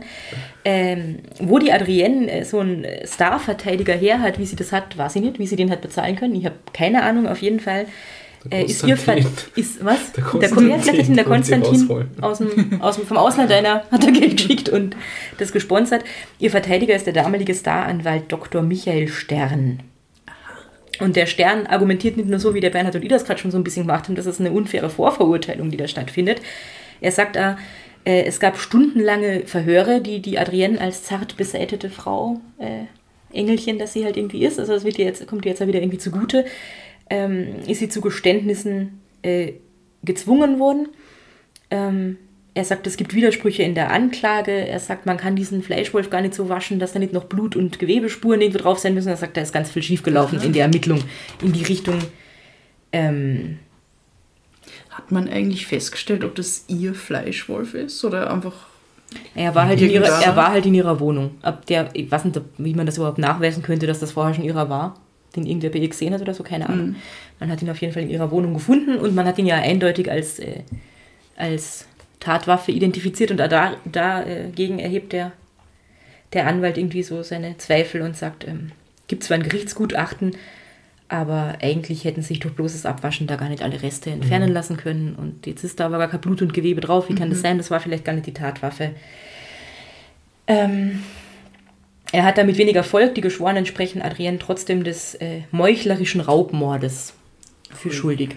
[0.65, 5.17] Ähm, wo die Adrienne äh, so einen Star-Verteidiger her hat, wie sie das hat, weiß
[5.17, 6.35] ich nicht, wie sie den hat bezahlen können.
[6.35, 7.87] Ich habe keine Ahnung, auf jeden Fall.
[8.44, 9.53] Der Äh, ist ihr Ver Konstantin.
[9.63, 10.13] ist was?
[10.13, 13.07] Der Der, Ko- ja, vielleicht hat ihn der wollen sie Konstantin aus dem, aus dem,
[13.07, 14.97] vom Ausland einer hat er Geld geschickt und
[15.38, 16.05] das gesponsert.
[16.38, 18.63] Ihr Verteidiger ist der damalige Staranwalt Dr.
[18.63, 19.81] Michael Stern.
[21.01, 23.51] Und der Stern argumentiert nicht nur so, wie der Bernhard und ich das gerade schon
[23.51, 26.40] so ein bisschen gemacht haben, das ist eine unfaire Vorverurteilung, die da stattfindet.
[27.01, 27.55] Er sagt, äh,
[28.07, 32.85] äh, es gab stundenlange Verhöre, die die Adrienne als zart beseitete Frau, äh,
[33.37, 35.67] Engelchen, das sie halt irgendwie ist, also das wird ihr jetzt, kommt ihr jetzt ja
[35.67, 36.46] wieder irgendwie zugute,
[37.11, 39.54] ähm, ist sie zu Geständnissen äh,
[40.04, 40.88] gezwungen worden.
[41.71, 42.17] Ähm,
[42.54, 44.52] er sagt, es gibt Widersprüche in der Anklage.
[44.52, 47.54] Er sagt, man kann diesen Fleischwolf gar nicht so waschen, dass da nicht noch Blut-
[47.54, 49.09] und Gewebespuren irgendwo drauf sein müssen.
[49.09, 51.02] Er sagt, da ist ganz viel schiefgelaufen in der Ermittlung
[51.42, 51.98] in die Richtung.
[52.92, 53.59] Ähm,
[54.97, 58.55] Hat man eigentlich festgestellt, ob das ihr Fleischwolf ist oder einfach.
[59.35, 61.33] Er war, halt in ihrer, er war halt in ihrer Wohnung.
[61.42, 64.44] Ab der, ich weiß nicht, wie man das überhaupt nachweisen könnte, dass das vorher schon
[64.44, 64.99] ihrer war.
[65.37, 66.97] Den irgendwer bei ihr gesehen hat oder so, keine Ahnung.
[67.38, 69.57] Man hat ihn auf jeden Fall in ihrer Wohnung gefunden und man hat ihn ja
[69.57, 70.63] eindeutig als, äh,
[71.37, 71.87] als
[72.21, 75.33] Tatwaffe identifiziert und da, dagegen erhebt der,
[76.33, 78.73] der Anwalt irgendwie so seine Zweifel und sagt, ähm,
[79.09, 80.35] gibt zwar ein Gerichtsgutachten,
[81.09, 85.15] aber eigentlich hätten sich durch bloßes Abwaschen da gar nicht alle Reste entfernen lassen können.
[85.15, 87.09] Und jetzt ist da aber gar kein Blut und Gewebe drauf.
[87.09, 87.59] Wie kann das sein?
[87.59, 88.90] Das war vielleicht gar nicht die Tatwaffe.
[90.48, 91.02] Ähm,
[92.13, 93.15] er hat damit wenig Erfolg.
[93.15, 97.15] Die Geschworenen sprechen Adrienne trotzdem des äh, meuchlerischen Raubmordes
[97.71, 98.37] für schuldig.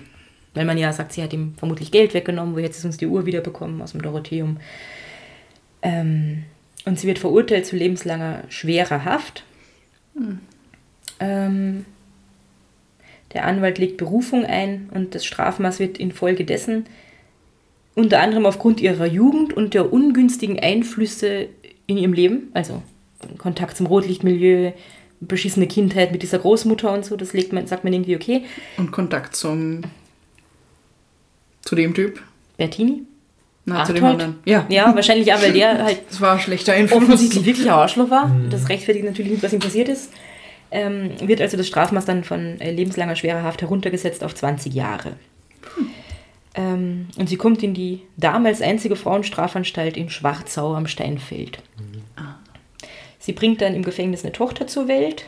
[0.53, 3.07] Weil man ja sagt, sie hat ihm vermutlich Geld weggenommen, wo jetzt ist uns die
[3.07, 4.57] Uhr wiederbekommen aus dem Dorotheum.
[5.81, 6.43] Ähm,
[6.85, 9.43] und sie wird verurteilt zu lebenslanger schwerer Haft.
[11.19, 11.85] Ähm,
[13.33, 16.85] der Anwalt legt Berufung ein und das Strafmaß wird infolgedessen
[17.99, 21.47] unter anderem aufgrund ihrer Jugend und der ungünstigen Einflüsse
[21.85, 22.81] in ihrem Leben, also
[23.37, 24.71] Kontakt zum Rotlichtmilieu,
[25.19, 28.45] beschissene Kindheit mit dieser Großmutter und so, das legt man, sagt man irgendwie okay.
[28.77, 29.81] Und Kontakt zum.
[31.61, 32.21] zu dem Typ?
[32.57, 33.03] Bertini?
[33.65, 34.35] Na, zu dem anderen.
[34.45, 34.65] Ja.
[34.69, 37.03] Ja, wahrscheinlich auch, weil der halt Das war ein schlechter Einfluss.
[37.03, 38.33] offensichtlich wirklich ein Arschloch war.
[38.49, 40.11] Das rechtfertigt natürlich nicht, was ihm passiert ist.
[40.71, 45.13] Ähm, wird also das Strafmaß dann von äh, lebenslanger schwerer Haft heruntergesetzt auf 20 Jahre.
[46.55, 51.59] Ähm, und sie kommt in die damals einzige Frauenstrafanstalt in Schwarzau am Steinfeld.
[53.19, 55.25] Sie bringt dann im Gefängnis eine Tochter zur Welt.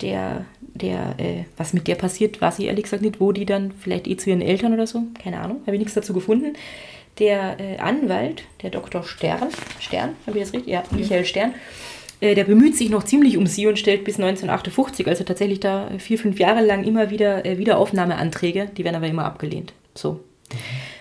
[0.00, 3.70] Der, der, äh, was mit der passiert, weiß ich ehrlich gesagt nicht, wo die dann
[3.70, 6.54] vielleicht eh zu ihren Eltern oder so, keine Ahnung, habe ich nichts dazu gefunden.
[7.20, 9.04] Der äh, Anwalt, der Dr.
[9.04, 10.72] Stern, Stern, habe ich das richtig?
[10.72, 11.54] Ja, Michael Stern,
[12.22, 16.18] der bemüht sich noch ziemlich um sie und stellt bis 1958, also tatsächlich da vier,
[16.18, 19.72] fünf Jahre lang immer wieder äh, Wiederaufnahmeanträge, die werden aber immer abgelehnt.
[19.94, 20.20] So.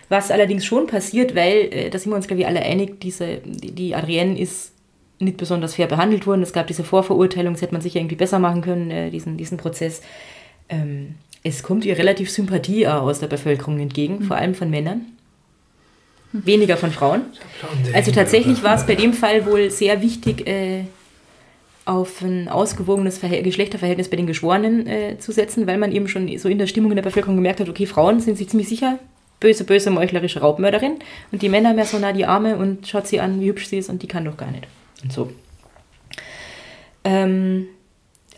[0.09, 3.37] Was allerdings schon passiert, weil, äh, da sind wir uns, glaube ich, alle einig, diese,
[3.45, 4.73] die, die Adrienne ist
[5.19, 6.41] nicht besonders fair behandelt worden.
[6.41, 9.57] Es gab diese Vorverurteilung, das hätte man sicher irgendwie besser machen können, äh, diesen, diesen
[9.57, 10.01] Prozess.
[10.69, 15.05] Ähm, es kommt ihr relativ Sympathie aus der Bevölkerung entgegen, vor allem von Männern.
[16.33, 17.23] Weniger von Frauen.
[17.93, 20.85] Also tatsächlich war es bei dem Fall wohl sehr wichtig, äh,
[21.85, 26.37] auf ein ausgewogenes Verhält Geschlechterverhältnis bei den Geschworenen äh, zu setzen, weil man eben schon
[26.37, 28.99] so in der Stimmung in der Bevölkerung gemerkt hat, okay, Frauen sind sich ziemlich sicher,
[29.39, 30.99] böse, böse, meuchlerische Raubmörderin
[31.31, 33.77] und die Männer mehr so nah die Arme und schaut sie an, wie hübsch sie
[33.77, 34.67] ist und die kann doch gar nicht.
[35.03, 35.31] Und so.
[37.03, 37.67] Ähm,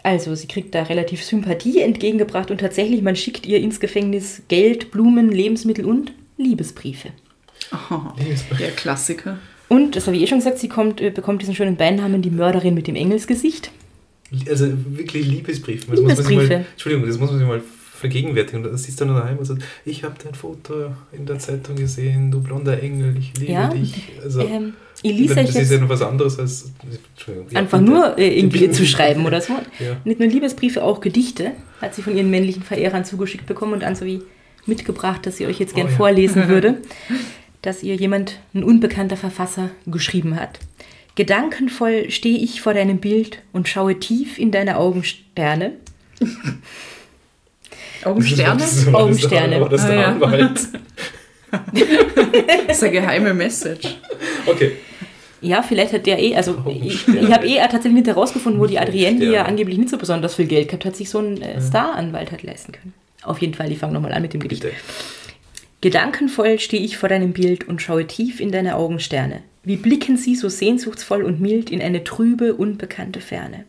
[0.01, 4.91] also, sie kriegt da relativ Sympathie entgegengebracht und tatsächlich, man schickt ihr ins Gefängnis Geld,
[4.91, 7.09] Blumen, Lebensmittel und Liebesbriefe.
[7.89, 8.01] Oh,
[8.59, 9.37] der Klassiker.
[9.70, 12.30] Und, das habe ich eh schon gesagt, sie kommt, äh, bekommt diesen schönen Beinamen die
[12.30, 13.72] Mörderin mit dem Engelsgesicht.
[14.49, 15.86] Also wirklich Liebesbriefe.
[15.89, 16.53] Das muss man Liebesbriefe.
[16.53, 17.61] Mal, Entschuldigung, das muss man sich mal
[18.03, 18.64] vergegenwärtigen.
[18.64, 21.76] Und dann sitzt du dann daheim und sagt, ich habe dein Foto in der Zeitung
[21.76, 24.11] gesehen, du blonder Engel, ich liebe Ja, dich.
[24.22, 26.72] Also, Ähm, ich lese das ist ja noch was anderes als
[27.49, 29.53] ja, einfach nur äh, irgendwie zu schreiben oder so.
[29.80, 29.97] Ja.
[30.05, 31.51] Nicht nur Liebesbriefe, auch Gedichte
[31.82, 34.22] hat sie von ihren männlichen Verehrern zugeschickt bekommen und an so wie
[34.66, 36.78] mitgebracht, dass sie euch jetzt gern Oh vorlesen würde,
[37.64, 40.59] dass ihr jemand, ein unbekannter Verfasser, geschrieben hat.
[41.16, 45.74] Gedankenvoll stehe ich vor deinem Bild und schaue tief in deine Augensterne.
[48.03, 48.59] Augensterne?
[48.59, 49.68] Das Augensterne.
[49.70, 50.07] Das der Ah, ja.
[50.09, 50.59] Anwalt?
[52.68, 53.97] Das ist eine geheime Message.
[54.47, 54.72] Okay.
[55.39, 58.80] Ja, vielleicht hat der eh, also ich, ich habe eh tatsächlich nicht herausgefunden, wo die
[58.80, 61.61] Adrienne, die ja angeblich nicht so besonders viel Geld gehabt hat, sich so einen äh,
[61.61, 62.93] Star-Anwalt hat leisten können.
[63.22, 64.64] Auf jeden Fall, ich fange nochmal an mit dem Gedicht.
[64.64, 64.76] Bitte.
[65.84, 69.41] Gedankenvoll stehe ich vor deinem Bild und schaue tief in deine Augensterne.
[69.65, 73.65] Wie blicken sie so sehnsuchtsvoll und mild in eine trübe, unbekannte Ferne.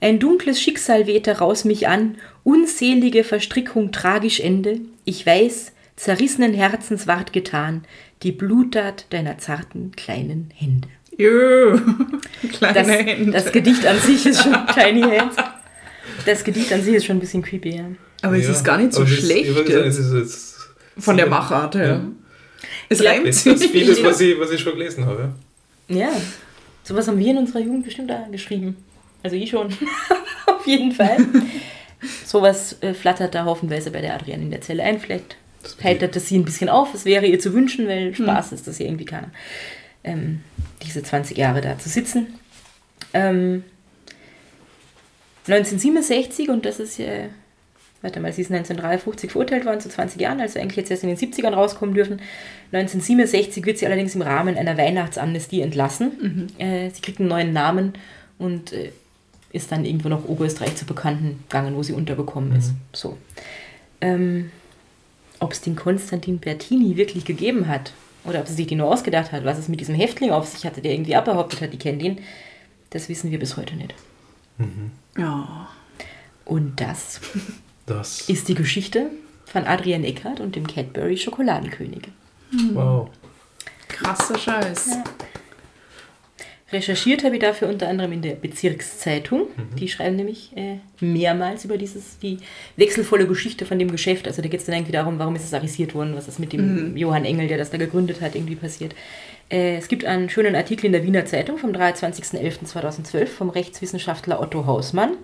[0.00, 4.80] Ein dunkles Schicksal weht daraus mich an, unselige Verstrickung tragisch Ende.
[5.04, 7.84] Ich weiß, zerrissenen Herzens ward getan,
[8.24, 10.88] die Bluttat deiner zarten kleinen Hände.
[11.16, 11.78] Jö.
[12.54, 13.30] Kleine Das, Hände.
[13.30, 15.36] das Gedicht an sich ist schon Tiny Hands.
[16.26, 17.84] Das Gedicht an sich ist schon ein bisschen creepy, ja.
[18.22, 19.46] Aber es Ja, ist gar nicht so schlecht.
[19.50, 20.55] ich würde sagen, es ist jetzt
[20.98, 21.86] Von der Machart her.
[21.86, 22.00] Ja.
[22.88, 23.70] Es Ja, reimt Besser als sich.
[23.70, 25.34] vieles, was ich, was ich schon gelesen habe.
[25.88, 26.10] Ja,
[26.82, 28.76] sowas haben wir in unserer Jugend bestimmt da geschrieben.
[29.22, 29.68] Also ich schon.
[30.46, 31.16] Auf jeden Fall.
[32.24, 35.00] sowas äh, flattert da haufenweise bei der Adrienne in der Zelle ein.
[35.00, 35.36] Vielleicht
[35.82, 36.94] heitert das sie ein bisschen auf.
[36.94, 39.30] Es wäre ihr zu wünschen, weil Spaß ist das ja irgendwie keiner.
[40.04, 40.40] Ähm,
[40.82, 42.34] diese 20 Jahre da zu sitzen.
[43.12, 43.64] Ähm,
[45.48, 47.26] 1967, und das ist ja,
[48.06, 51.08] warte mal, sie ist 1953 verurteilt worden zu 20 Jahren, also eigentlich jetzt erst in
[51.08, 52.20] den 70ern rauskommen dürfen.
[52.72, 56.52] 1967 wird sie allerdings im Rahmen einer Weihnachtsamnestie entlassen.
[56.58, 57.94] Äh, sie kriegt einen neuen Namen
[58.38, 58.92] und äh,
[59.52, 62.74] ist dann irgendwo nach Oberösterreich zu Bekannten gegangen, wo sie untergekommen ist.
[62.92, 63.18] So.
[64.00, 64.52] Ähm,
[65.40, 67.92] ob es den Konstantin Bertini wirklich gegeben hat
[68.24, 70.64] oder ob sie sich den nur ausgedacht hat, was es mit diesem Häftling auf sich
[70.64, 72.20] hatte, der irgendwie abbehauptet hat, die kennt ihn,
[72.90, 73.94] das wissen wir bis heute nicht.
[75.18, 75.68] Ja.
[76.44, 77.20] Und das
[77.86, 78.28] Das.
[78.28, 79.10] ist die Geschichte
[79.44, 82.02] von Adrian Eckert und dem Cadbury Schokoladenkönig.
[82.72, 83.08] Wow.
[83.88, 84.98] Krasser Scheiß.
[86.72, 89.46] Recherchiert habe ich dafür unter anderem in der Bezirkszeitung.
[89.78, 92.38] Die schreiben nämlich äh, mehrmals über dieses, die
[92.74, 94.26] wechselvolle Geschichte von dem Geschäft.
[94.26, 96.52] Also da geht es dann irgendwie darum, warum ist es arisiert worden, was ist mit
[96.52, 98.96] dem Johann Engel, der das da gegründet hat, irgendwie passiert.
[99.48, 104.66] Äh, es gibt einen schönen Artikel in der Wiener Zeitung vom 23.11.2012 vom Rechtswissenschaftler Otto
[104.66, 105.16] Hausmann.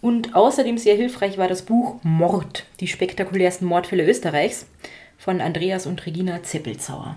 [0.00, 4.66] Und außerdem sehr hilfreich war das Buch Mord, die spektakulärsten Mordfälle Österreichs
[5.18, 7.16] von Andreas und Regina Zeppelzauer.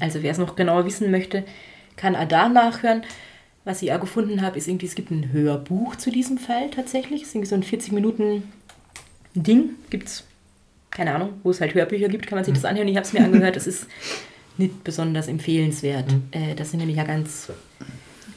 [0.00, 1.44] Also wer es noch genauer wissen möchte,
[1.96, 3.02] kann da nachhören.
[3.64, 7.22] Was ich auch gefunden habe, ist irgendwie, es gibt ein Hörbuch zu diesem Fall tatsächlich.
[7.22, 8.42] Es ist irgendwie so ein 40 Minuten
[9.34, 9.70] Ding.
[9.88, 10.24] Gibt es,
[10.90, 12.88] keine Ahnung, wo es halt Hörbücher gibt, kann man sich das anhören.
[12.88, 13.56] Ich habe es mir angehört.
[13.56, 13.86] Das ist
[14.58, 16.12] nicht besonders empfehlenswert.
[16.32, 17.50] Äh, das sind nämlich ja ganz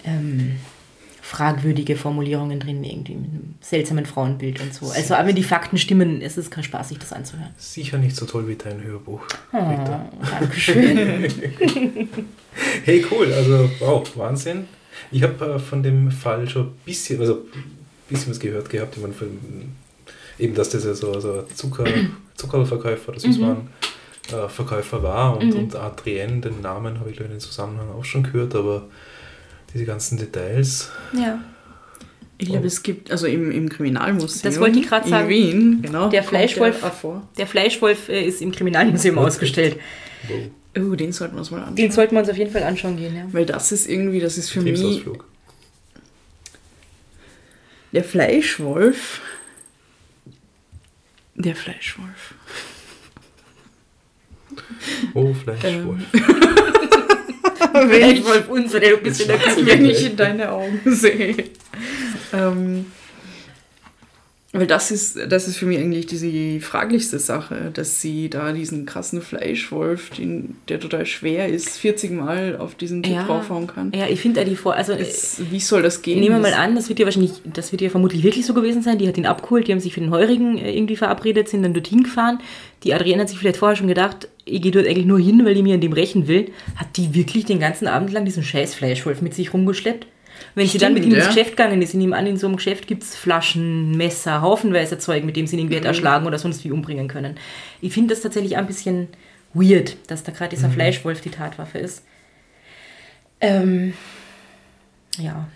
[0.05, 0.57] ähm,
[1.25, 4.91] fragwürdige Formulierungen drin, irgendwie mit einem seltsamen Frauenbild und so.
[4.91, 7.49] Also, aber wenn die Fakten stimmen, ist es kein Spaß, sich das anzuhören.
[7.57, 9.21] Sicher nicht so toll wie dein Hörbuch.
[9.51, 10.05] Oh, Rita.
[10.39, 11.27] Dankeschön.
[12.85, 13.33] Hey, cool.
[13.33, 14.65] Also, wow, Wahnsinn.
[15.11, 17.43] Ich habe äh, von dem Fall schon ein bisschen, also
[18.07, 18.95] bisschen was gehört gehabt.
[18.95, 19.13] Ich meine,
[20.39, 21.83] eben, dass das ja so, so Zucker,
[22.35, 23.67] Zuckerverkäufer oder so waren,
[24.31, 25.37] äh, Verkäufer war.
[25.37, 28.55] Und, und Adrienne, den Namen habe ich, glaube ich, in dem Zusammenhang auch schon gehört,
[28.55, 28.83] aber
[29.75, 30.89] diese ganzen Details.
[31.13, 31.39] ja.
[32.37, 35.29] Ich glaube, es gibt, also im, im Kriminalmuseum Das wollte ich gerade sagen.
[35.29, 36.09] in Wien, genau.
[36.09, 36.81] Der Fleischwolf.
[36.81, 37.21] der.
[37.37, 39.77] Der Fleischwolf äh, ist im Kriminalmuseum ausgestellt.
[40.77, 41.75] Oh, den sollten wir uns mal anschauen.
[41.77, 43.23] Den sollten wir uns auf jeden Fall anschauen gehen, ja.
[43.31, 45.05] Weil das ist irgendwie, das ist für mich
[47.93, 49.21] der Fleischwolf.
[51.35, 52.33] Der Fleischwolf.
[55.13, 56.01] Oh, Fleischwolf.
[57.75, 59.65] Wenn ich, Fleischwolf unser, der du bist in der Küche.
[59.65, 61.35] wenn ich in deine Augen sehe.
[62.33, 62.85] Ähm,
[64.59, 68.85] weil das ist, das ist für mich eigentlich die fraglichste Sache, dass sie da diesen
[68.85, 73.23] krassen Fleischwolf, den, der total schwer ist, 40 Mal auf diesen Typ Ja.
[73.25, 73.91] draufhauen kann.
[73.95, 74.73] Ja, ich finde da die vor.
[74.75, 76.19] Also, Es, wie soll das gehen?
[76.19, 78.81] nehmen wir mal an, das wird ja wahrscheinlich, das wird ja vermutlich wirklich so gewesen
[78.81, 78.97] sein.
[78.97, 81.73] Die hat ihn abgeholt, die haben sich für den Heurigen äh, irgendwie verabredet, sind dann
[81.73, 82.39] dorthin gefahren.
[82.83, 85.55] Die Adrienne hat sich vielleicht vorher schon gedacht, ich gehe dort eigentlich nur hin, weil
[85.55, 86.51] die mir an dem rächen will.
[86.75, 90.05] Hat die wirklich den ganzen Abend lang diesen scheiß Fleischwolf mit sich rumgeschleppt?
[90.55, 91.41] Wenn sie dann mit ihm Stimmt, ins ja.
[91.41, 94.97] Geschäft gegangen ist, in ihm an in so einem Geschäft gibt es Flaschen, Messer, haufenweise
[94.97, 97.35] Zeug, mit dem sie ihn irgendwie hätte erschlagen oder sonst wie umbringen können.
[97.81, 99.09] Ich finde das tatsächlich ein bisschen
[99.53, 102.03] weird, dass da gerade dieser Fleischwolf die Tatwaffe ist.
[103.41, 103.93] Ähm,
[105.17, 105.47] ja.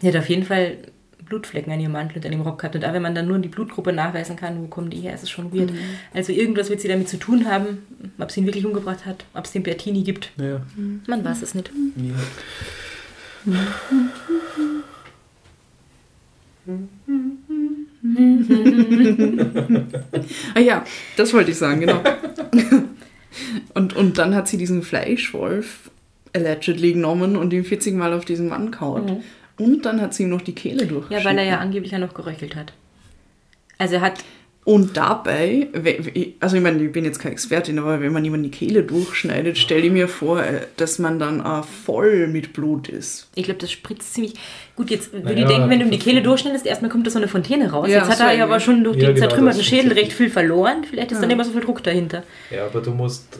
[0.00, 0.78] Sie hat auf jeden Fall
[1.24, 2.76] Blutflecken an ihrem Mantel und an dem Rock gehabt.
[2.76, 5.22] Und auch wenn man dann nur die Blutgruppe nachweisen kann, wo kommen die her, ist
[5.22, 5.70] es schon weird.
[6.12, 7.78] Also irgendwas wird sie damit zu tun haben,
[8.18, 10.30] ob sie ihn wirklich umgebracht hat, ob es den Bertini gibt.
[10.36, 10.60] Ja.
[11.06, 11.70] Man weiß es nicht.
[11.96, 12.14] ja.
[20.54, 20.84] Ah ja,
[21.16, 22.00] das wollte ich sagen, genau.
[23.74, 25.90] und, und dann hat sie diesen Fleischwolf
[26.32, 29.10] allegedly genommen und ihn 40 Mal auf diesen Mann kaut.
[29.58, 31.24] Und dann hat sie ihm noch die Kehle Ja, durchgeschnitten.
[31.26, 32.72] weil er ja angeblich ja noch geröchelt hat.
[33.78, 34.24] Also er hat,
[34.66, 35.68] Und dabei,
[36.40, 39.58] also ich meine, ich bin jetzt keine Expertin, aber wenn man jemand die Kehle durchschneidet,
[39.58, 43.28] stelle ich mir vor, äh, dass man dann auch voll mit Blut ist.
[43.34, 44.34] ich glaube, das spritzt ziemlich.
[44.74, 47.10] Gut, jetzt würde Naja, ich denken, wenn du ihm die Kehle durchschneidest, erstmal kommt da
[47.10, 47.88] so eine Fontäne raus.
[47.90, 50.14] Ja, jetzt hat so er ja aber schon durch Ja, den genau, zertrümmerten Schädel recht
[50.14, 50.84] viel verloren.
[50.88, 52.22] Vielleicht ist dann immer so viel Druck dahinter.
[52.50, 53.38] Ja, aber du musst,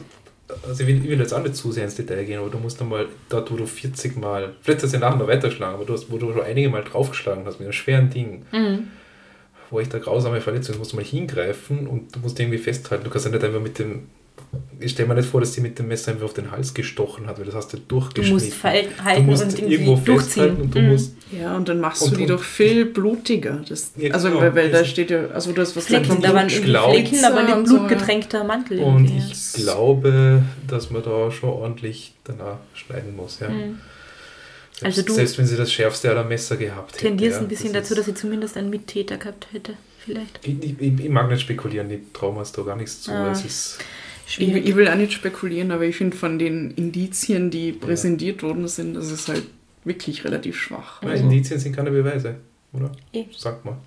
[0.67, 2.59] also ich will, ich will jetzt auch nicht zu sehr ins Detail gehen, aber du
[2.59, 5.73] musst dann mal, dort wo du 40 Mal, vielleicht hast du ja nachher noch weitergeschlagen,
[5.75, 8.45] aber du hast, wo du schon einige Mal draufgeschlagen hast mit einem schweren Ding,
[9.71, 13.03] wo ich da grausame Verletzung, musst du mal hingreifen und du musst irgendwie festhalten.
[13.03, 14.03] Du kannst ja nicht einfach mit dem,
[14.79, 17.27] ich stelle mir nicht vor, dass sie mit dem Messer einfach auf den Hals gestochen
[17.27, 18.33] hat, weil das hast du Du durchgeschnitten.
[18.47, 20.89] musst falten, du halten musst und irgendwo festhalten und du Mhm.
[20.91, 23.59] musst Ja, und dann machst Und- du die und- doch viel blutiger.
[23.67, 24.41] Das, Ja, also, genau.
[24.41, 27.49] weil, weil da Das- steht ja, also du hast was Flecken, vom da Flecken, aber
[27.49, 27.55] ja.
[27.55, 28.79] blutgetränkter Mantel.
[28.79, 33.39] Und ich glaube, dass man da schon ordentlich danach schneiden muss.
[33.39, 33.49] Ja.
[33.49, 33.79] Mhm.
[34.79, 37.05] Selbst, Also du selbst wenn sie das schärfste aller Messer gehabt hätte.
[37.05, 39.73] Tendierst ja, ein bisschen das dazu, dass sie zumindest einen Mittäter gehabt hätte.
[39.99, 40.45] Vielleicht.
[40.45, 43.11] Ich, ich, ich mag nicht spekulieren, die trauen uns da gar nichts zu.
[43.11, 43.31] Ah.
[43.31, 43.79] Es ist,
[44.27, 48.67] Ich, ich will auch nicht spekulieren, aber ich finde von den Indizien, die präsentiert worden
[48.67, 49.43] sind, das ist halt
[49.83, 51.01] wirklich relativ schwach.
[51.01, 52.35] Also, Indizien sind keine Beweise,
[52.73, 52.91] oder?
[53.13, 53.25] Eh.
[53.35, 53.77] Sagt mal.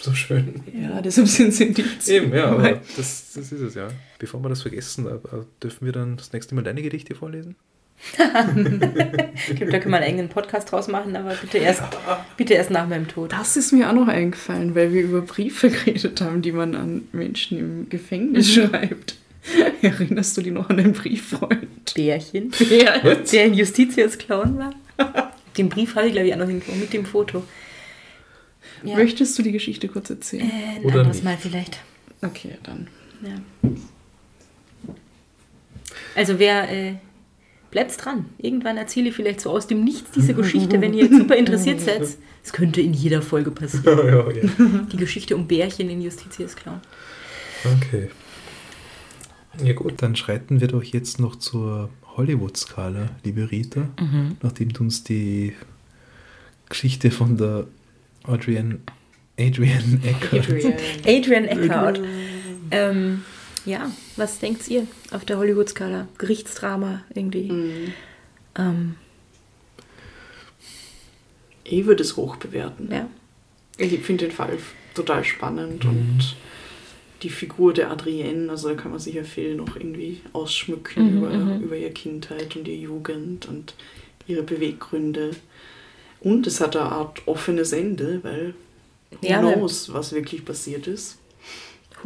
[0.00, 0.62] So schön.
[0.74, 2.24] ja, deshalb sind es Indizien.
[2.24, 3.88] Eben, ja, aber das, das ist es ja.
[4.18, 7.56] Bevor wir das vergessen, äh, äh, dürfen wir dann das nächste Mal deine Gedichte vorlesen?
[8.12, 11.82] Ich glaube, da können wir einen eigenen Podcast draus machen, aber bitte erst,
[12.36, 13.32] bitte erst nach meinem Tod.
[13.32, 17.08] Das ist mir auch noch eingefallen, weil wir über Briefe geredet haben, die man an
[17.12, 19.16] Menschen im Gefängnis schreibt.
[19.82, 21.94] Erinnerst du dich noch an den Brieffreund?
[21.94, 22.98] Bärchen, Ja.
[23.32, 24.74] der in Justitius Clown war.
[25.56, 27.44] Den Brief habe ich, glaube ich, auch noch irgendwo mit dem Foto.
[28.82, 28.96] Ja.
[28.96, 30.50] Möchtest du die Geschichte kurz erzählen?
[30.50, 31.24] Äh, ein Oder anderes nicht.
[31.24, 31.78] Mal vielleicht.
[32.22, 32.88] Okay, dann.
[33.22, 33.70] Ja.
[36.14, 36.94] Also wer äh,
[37.70, 38.26] bleibt dran.
[38.38, 42.02] Irgendwann erzähle ich vielleicht so aus dem Nichts diese Geschichte, wenn ihr super interessiert seid.
[42.42, 43.98] Es könnte in jeder Folge passieren.
[44.06, 44.48] ja, ja.
[44.92, 46.80] Die Geschichte um Bärchen in Justitius Clown.
[47.82, 48.08] Okay.
[49.64, 53.88] Ja gut, dann schreiten wir doch jetzt noch zur Hollywood-Skala, liebe Rita,
[54.42, 55.54] nachdem du uns die
[56.68, 57.66] Geschichte von der
[58.24, 58.80] Adrian,
[59.38, 60.48] Adrian Eckert
[61.06, 62.00] Adrian Eckhart.
[62.70, 63.22] Ähm,
[63.66, 66.08] ja, was denkt ihr auf der Hollywood-Skala?
[66.18, 67.92] Gerichtsdrama irgendwie.
[68.56, 68.94] Ähm,
[71.64, 72.88] Ich würde es hoch bewerten.
[72.90, 73.08] ja.
[73.78, 74.56] Ich finde den Fall
[74.94, 76.34] total spannend und
[77.22, 81.28] die Figur der Adrienne, also da kann man sicher viel noch irgendwie ausschmücken Mhm, über,
[81.30, 81.62] mhm.
[81.62, 83.74] über ihre Kindheit und ihre Jugend und
[84.26, 85.32] ihre Beweggründe.
[86.20, 88.54] Und es hat eine Art offenes Ende, weil
[89.10, 91.18] who Ja, knows, was wirklich passiert ist.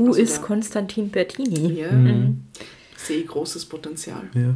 [0.00, 1.72] Who Also is da- Konstantin Bertini?
[1.80, 2.42] Ja, Mhm.
[2.96, 4.22] sehe großes Potenzial.
[4.34, 4.54] Ja,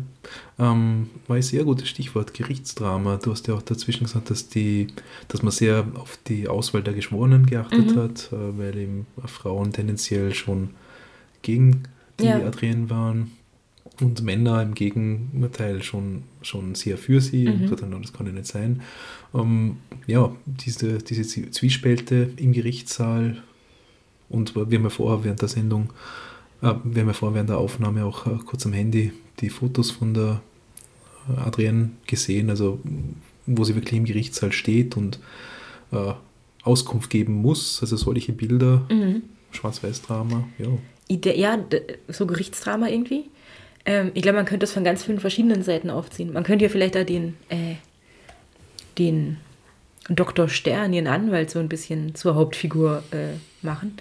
[0.58, 3.16] ähm, war ein sehr gutes Stichwort, Gerichtsdrama.
[3.16, 4.88] Du hast ja auch dazwischen gesagt, dass, die,
[5.28, 10.34] dass man sehr auf die Auswahl der Geschworenen geachtet hat, äh, weil eben Frauen tendenziell
[10.34, 10.70] schon
[11.42, 11.84] gegen
[12.20, 12.44] die Ja.
[12.46, 13.32] Adrienne waren
[14.00, 18.32] und Männer im Gegenteil schon, schon sehr für sie und gesagt haben, das kann ja
[18.32, 18.82] nicht sein.
[19.34, 19.76] Ähm,
[20.06, 23.42] ja, diese, diese Zwie- Zwiespälte im Gerichtssaal
[24.28, 25.90] und wir haben ja vorher während der Sendung
[26.62, 29.90] äh, wir haben ja vorher während der Aufnahme auch äh, kurz am Handy die Fotos
[29.90, 30.40] von der
[31.28, 32.80] äh, Adrienne gesehen, also
[33.46, 35.18] wo sie wirklich im Gerichtssaal steht und
[35.92, 36.12] äh,
[36.62, 37.80] Auskunft geben muss.
[37.82, 39.22] Also solche Bilder, Mhm.
[39.52, 40.66] Schwarz-Weiß-Drama, ja.
[41.06, 41.58] Ide ja,
[42.08, 43.24] so Gerichtsdrama irgendwie.
[43.84, 46.32] Ähm, ich glaube, man könnte das von ganz vielen verschiedenen Seiten aufziehen.
[46.32, 47.74] Man könnte ja vielleicht da den, äh,
[48.98, 49.36] den
[50.08, 50.48] Dr.
[50.48, 53.96] Stern, ihren Anwalt, so ein bisschen zur Hauptfigur äh, machen.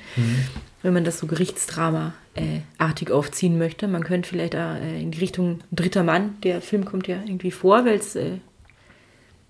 [0.81, 3.87] Wenn man das so Gerichtsdrama-artig aufziehen möchte.
[3.87, 7.85] Man könnte vielleicht äh, in die Richtung Dritter Mann, der Film kommt ja irgendwie vor,
[7.85, 8.39] weil es äh,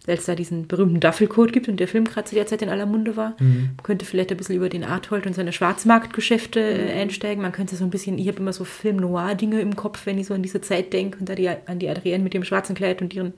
[0.05, 2.69] weil es da diesen berühmten Duffelcode gibt und der Film gerade zu der Zeit in
[2.69, 3.35] aller Munde war.
[3.39, 7.41] Man könnte vielleicht ein bisschen über den Arthold und seine Schwarzmarktgeschäfte äh, einsteigen.
[7.41, 10.33] Man könnte so ein bisschen, ich habe immer so Film-Noir-Dinge im Kopf, wenn ich so
[10.33, 13.13] an diese Zeit denke und da die, an die Adrienne mit dem schwarzen Kleid und
[13.13, 13.33] ihren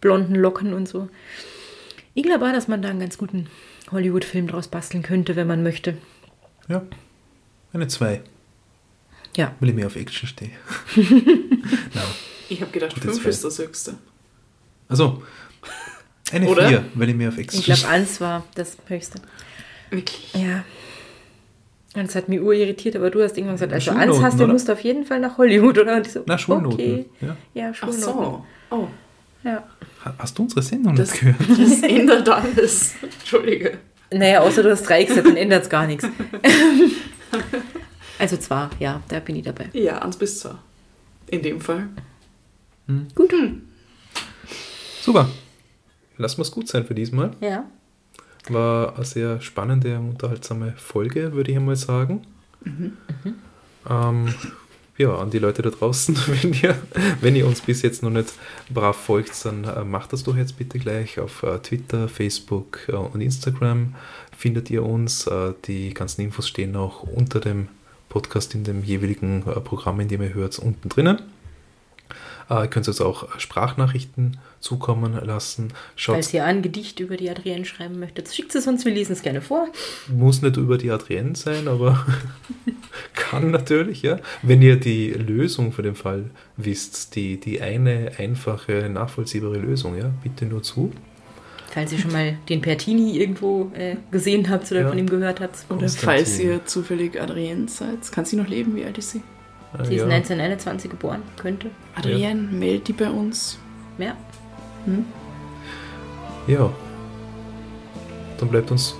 [0.00, 1.08] blonden Locken und so.
[2.14, 3.46] Ich glaube auch, dass man da einen ganz guten
[3.90, 5.96] Hollywood-Film draus basteln könnte, wenn man möchte.
[6.68, 6.82] Ja,
[7.72, 8.20] eine 2,
[9.36, 9.54] Ja.
[9.60, 10.50] weil ich mehr auf Action stehe.
[10.96, 12.00] no.
[12.48, 13.28] Ich habe gedacht, Gute fünf zwei.
[13.30, 13.94] ist das höchste.
[14.88, 15.22] Also,
[16.32, 16.68] eine Oder?
[16.68, 17.92] 4, weil ich mehr auf Action Ich glaube, stehe.
[17.92, 19.20] eins war das Höchste.
[19.90, 20.32] Wirklich.
[20.34, 20.64] Ja.
[21.94, 24.52] Und es hat mich urirritiert, aber du hast irgendwann gesagt, also eins hast du, oder?
[24.52, 25.96] musst auf jeden Fall nach Hollywood, oder?
[25.96, 26.72] Und ich so, Na, Schulnoten.
[26.74, 27.06] Okay.
[27.20, 27.36] Ja.
[27.54, 28.02] Ja, Ach Schulnoten.
[28.02, 28.46] so.
[28.70, 28.88] Oh,
[29.44, 29.64] Ja.
[30.04, 31.40] Ha- Hast du unsere Sendung Das- nicht gehört?
[31.60, 32.94] das ändert alles.
[33.02, 33.78] Entschuldige.
[34.12, 36.04] Naja, außer du hast drei gesagt, dann ändert es gar nichts.
[38.18, 39.68] also zwar, ja, da bin ich dabei.
[39.72, 40.54] Ja, eins bis zwei.
[41.28, 41.88] In dem Fall.
[43.14, 43.32] Gut.
[45.00, 45.28] Super.
[46.16, 47.30] Lassen wir es gut sein für diesmal.
[47.40, 47.64] Ja.
[48.48, 52.22] War eine sehr spannende und unterhaltsame Folge, würde ich einmal sagen.
[53.88, 54.34] Ähm,
[55.00, 56.76] ja, an die Leute da draußen, wenn ihr,
[57.22, 58.34] wenn ihr uns bis jetzt noch nicht
[58.68, 62.92] brav folgt, dann äh, macht das doch jetzt bitte gleich auf äh, Twitter, Facebook äh,
[62.92, 63.94] und Instagram
[64.36, 65.28] findet ihr uns.
[65.66, 67.68] Die ganzen Infos stehen auch unter dem
[68.08, 71.18] Podcast in dem jeweiligen Programm, in dem ihr hört, unten drinnen.
[72.50, 75.72] Äh, ihr könnt uns auch Sprachnachrichten zukommen lassen.
[75.96, 79.12] Schaut Falls ihr ein Gedicht über die Adrienne schreiben möchtet, schickt es uns, wir lesen
[79.12, 79.68] es gerne vor.
[80.08, 82.04] Muss nicht über die Adrienne sein, aber
[83.14, 84.18] kann natürlich, ja.
[84.42, 90.10] Wenn ihr die Lösung für den Fall wisst, die, die eine einfache, nachvollziehbare Lösung, ja,
[90.22, 90.92] bitte nur zu.
[91.72, 94.88] Falls ihr schon mal den Pertini irgendwo äh, gesehen habt oder Ja.
[94.88, 95.64] von ihm gehört habt.
[95.68, 98.10] Oder falls ihr zufällig Adrienne seid.
[98.10, 98.74] Kann sie noch leben?
[98.74, 99.22] Wie alt ist sie?
[99.84, 100.06] Sie ist ja.
[100.06, 101.70] 1921 geboren, könnte.
[101.94, 103.58] Adrienne, meld die bei uns.
[103.98, 104.16] Ja.
[106.46, 106.70] ja.
[108.38, 108.96] Dann bleibt uns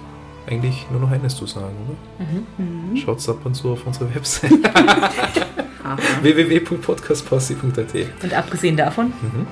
[0.47, 2.25] eigentlich nur noch eines zu sagen, oder?
[2.64, 2.97] Mhm.
[2.97, 4.53] Schaut ab und zu auf unsere Website
[6.23, 9.47] www.podcastposse.at Und abgesehen davon, mhm.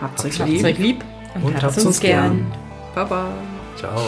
[0.00, 0.64] Habt's euch habt's lieb.
[0.64, 1.04] euch lieb
[1.34, 2.38] und, Und habt's uns gern.
[2.38, 2.46] gern.
[2.94, 3.28] Baba.
[3.76, 4.02] Ciao.